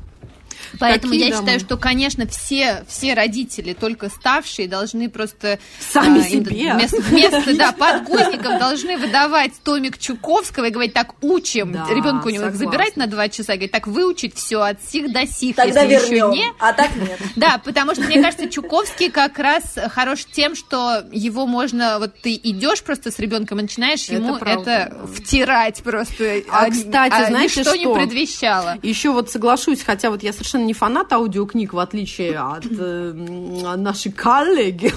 Поэтому 0.79 1.13
Какие 1.13 1.29
я 1.29 1.35
дома? 1.35 1.41
считаю, 1.41 1.59
что, 1.59 1.77
конечно, 1.77 2.27
все, 2.27 2.83
все 2.87 3.13
родители, 3.13 3.73
только 3.73 4.09
ставшие, 4.09 4.67
должны 4.67 5.09
просто... 5.09 5.59
Сами 5.79 6.19
а, 6.19 6.23
себе. 6.23 6.73
Вместо, 6.73 7.01
вместо, 7.01 7.55
да, 7.57 7.71
подгузников 7.77 8.59
должны 8.59 8.97
выдавать 8.97 9.51
томик 9.63 9.97
Чуковского 9.97 10.65
и 10.65 10.69
говорить, 10.69 10.93
так, 10.93 11.13
учим. 11.21 11.73
Да, 11.73 11.87
Ребенка 11.89 12.27
у 12.27 12.29
него 12.29 12.45
согласна. 12.45 12.65
забирать 12.65 12.97
на 12.97 13.07
два 13.07 13.29
часа, 13.29 13.53
говорить, 13.53 13.71
так, 13.71 13.87
выучить 13.87 14.35
все 14.35 14.61
от 14.61 14.83
сих 14.83 15.11
до 15.11 15.27
сих, 15.27 15.55
Тогда 15.55 15.81
если 15.83 16.05
еще 16.05 16.15
вернем. 16.15 16.31
не. 16.31 16.45
А 16.59 16.73
так 16.73 16.95
нет. 16.95 17.19
Да, 17.35 17.59
потому 17.63 17.93
что, 17.93 18.03
мне 18.03 18.21
кажется, 18.21 18.49
Чуковский 18.49 19.09
как 19.09 19.39
раз 19.39 19.75
хорош 19.91 20.25
тем, 20.31 20.55
что 20.55 21.03
его 21.11 21.45
можно, 21.45 21.99
вот 21.99 22.13
ты 22.21 22.33
идешь 22.35 22.83
просто 22.83 23.11
с 23.11 23.19
ребенком 23.19 23.59
и 23.59 23.63
начинаешь 23.63 24.05
Это 24.05 24.15
ему 24.15 24.37
правда, 24.37 24.71
это 24.71 24.95
да. 24.95 25.07
втирать 25.07 25.83
просто. 25.83 26.41
А, 26.49 26.69
кстати, 26.69 27.13
а 27.13 27.29
ничто 27.29 27.75
не 27.75 27.83
что? 27.83 27.93
предвещало. 27.95 28.77
Еще 28.81 29.11
вот 29.11 29.29
соглашусь, 29.29 29.81
хотя 29.83 30.09
вот 30.09 30.23
я 30.23 30.33
совершенно 30.33 30.62
не 30.65 30.73
фанат 30.73 31.13
аудиокниг, 31.13 31.73
в 31.73 31.79
отличие 31.79 32.39
от 32.39 32.65
э, 32.65 33.13
м, 33.15 33.83
нашей 33.83 34.11
коллеги. 34.11 34.91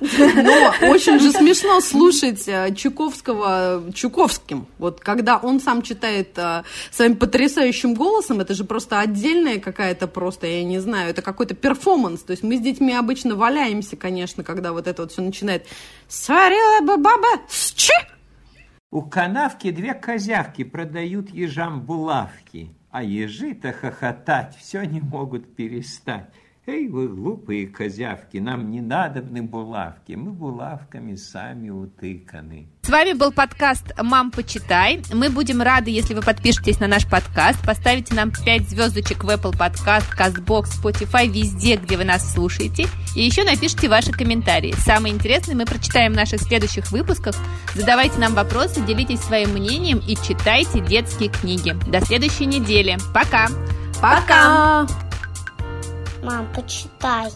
Но 0.00 0.88
очень 0.90 1.18
же 1.18 1.32
смешно 1.32 1.80
слушать 1.80 2.46
э, 2.46 2.74
Чуковского 2.74 3.84
Чуковским. 3.94 4.66
Вот 4.78 5.00
когда 5.00 5.38
он 5.38 5.60
сам 5.60 5.82
читает 5.82 6.36
э, 6.36 6.62
своим 6.90 7.16
потрясающим 7.16 7.94
голосом, 7.94 8.40
это 8.40 8.54
же 8.54 8.64
просто 8.64 9.00
отдельная 9.00 9.58
какая-то 9.58 10.06
просто, 10.06 10.46
я 10.46 10.64
не 10.64 10.78
знаю, 10.78 11.10
это 11.10 11.22
какой-то 11.22 11.54
перформанс. 11.54 12.20
То 12.20 12.32
есть 12.32 12.42
мы 12.42 12.56
с 12.56 12.60
детьми 12.60 12.92
обычно 12.94 13.34
валяемся, 13.34 13.96
конечно, 13.96 14.44
когда 14.44 14.72
вот 14.72 14.86
это 14.86 15.02
вот 15.02 15.12
все 15.12 15.22
начинает. 15.22 15.66
Сварила 16.08 16.80
бы 16.80 16.96
баба 16.96 17.28
с 17.48 17.72
чи! 17.72 17.92
У 18.90 19.02
канавки 19.02 19.72
две 19.72 19.92
козявки 19.92 20.62
продают 20.62 21.28
ежам 21.30 21.80
булавки, 21.80 22.68
а 22.94 23.02
ежи-то 23.02 23.72
хохотать 23.72 24.54
все 24.54 24.84
не 24.84 25.00
могут 25.00 25.56
перестать. 25.56 26.32
Эй, 26.64 26.86
вы 26.86 27.08
глупые 27.08 27.66
козявки, 27.66 28.36
нам 28.36 28.70
не 28.70 28.80
надобны 28.80 29.42
булавки, 29.42 30.12
мы 30.12 30.30
булавками 30.30 31.16
сами 31.16 31.70
утыканы. 31.70 32.68
С 32.84 32.90
вами 32.90 33.14
был 33.14 33.32
подкаст 33.32 33.92
«Мам, 33.96 34.30
почитай». 34.30 35.02
Мы 35.10 35.30
будем 35.30 35.62
рады, 35.62 35.90
если 35.90 36.12
вы 36.12 36.20
подпишетесь 36.20 36.80
на 36.80 36.86
наш 36.86 37.08
подкаст, 37.08 37.58
поставите 37.64 38.14
нам 38.14 38.30
5 38.30 38.68
звездочек 38.68 39.24
в 39.24 39.30
Apple 39.30 39.52
Podcast, 39.52 40.14
CastBox, 40.14 40.82
Spotify, 40.82 41.26
везде, 41.26 41.76
где 41.76 41.96
вы 41.96 42.04
нас 42.04 42.34
слушаете. 42.34 42.86
И 43.16 43.24
еще 43.24 43.44
напишите 43.44 43.88
ваши 43.88 44.12
комментарии. 44.12 44.74
Самые 44.76 45.14
интересные 45.14 45.56
мы 45.56 45.64
прочитаем 45.64 46.12
в 46.12 46.16
наших 46.16 46.42
следующих 46.42 46.92
выпусках. 46.92 47.34
Задавайте 47.74 48.18
нам 48.18 48.34
вопросы, 48.34 48.82
делитесь 48.82 49.20
своим 49.20 49.54
мнением 49.54 50.02
и 50.06 50.14
читайте 50.16 50.80
детские 50.80 51.30
книги. 51.30 51.74
До 51.88 52.02
следующей 52.02 52.44
недели. 52.44 52.98
Пока! 53.14 53.48
Пока! 54.02 54.86
Мам, 56.22 56.46
почитай. 56.54 57.30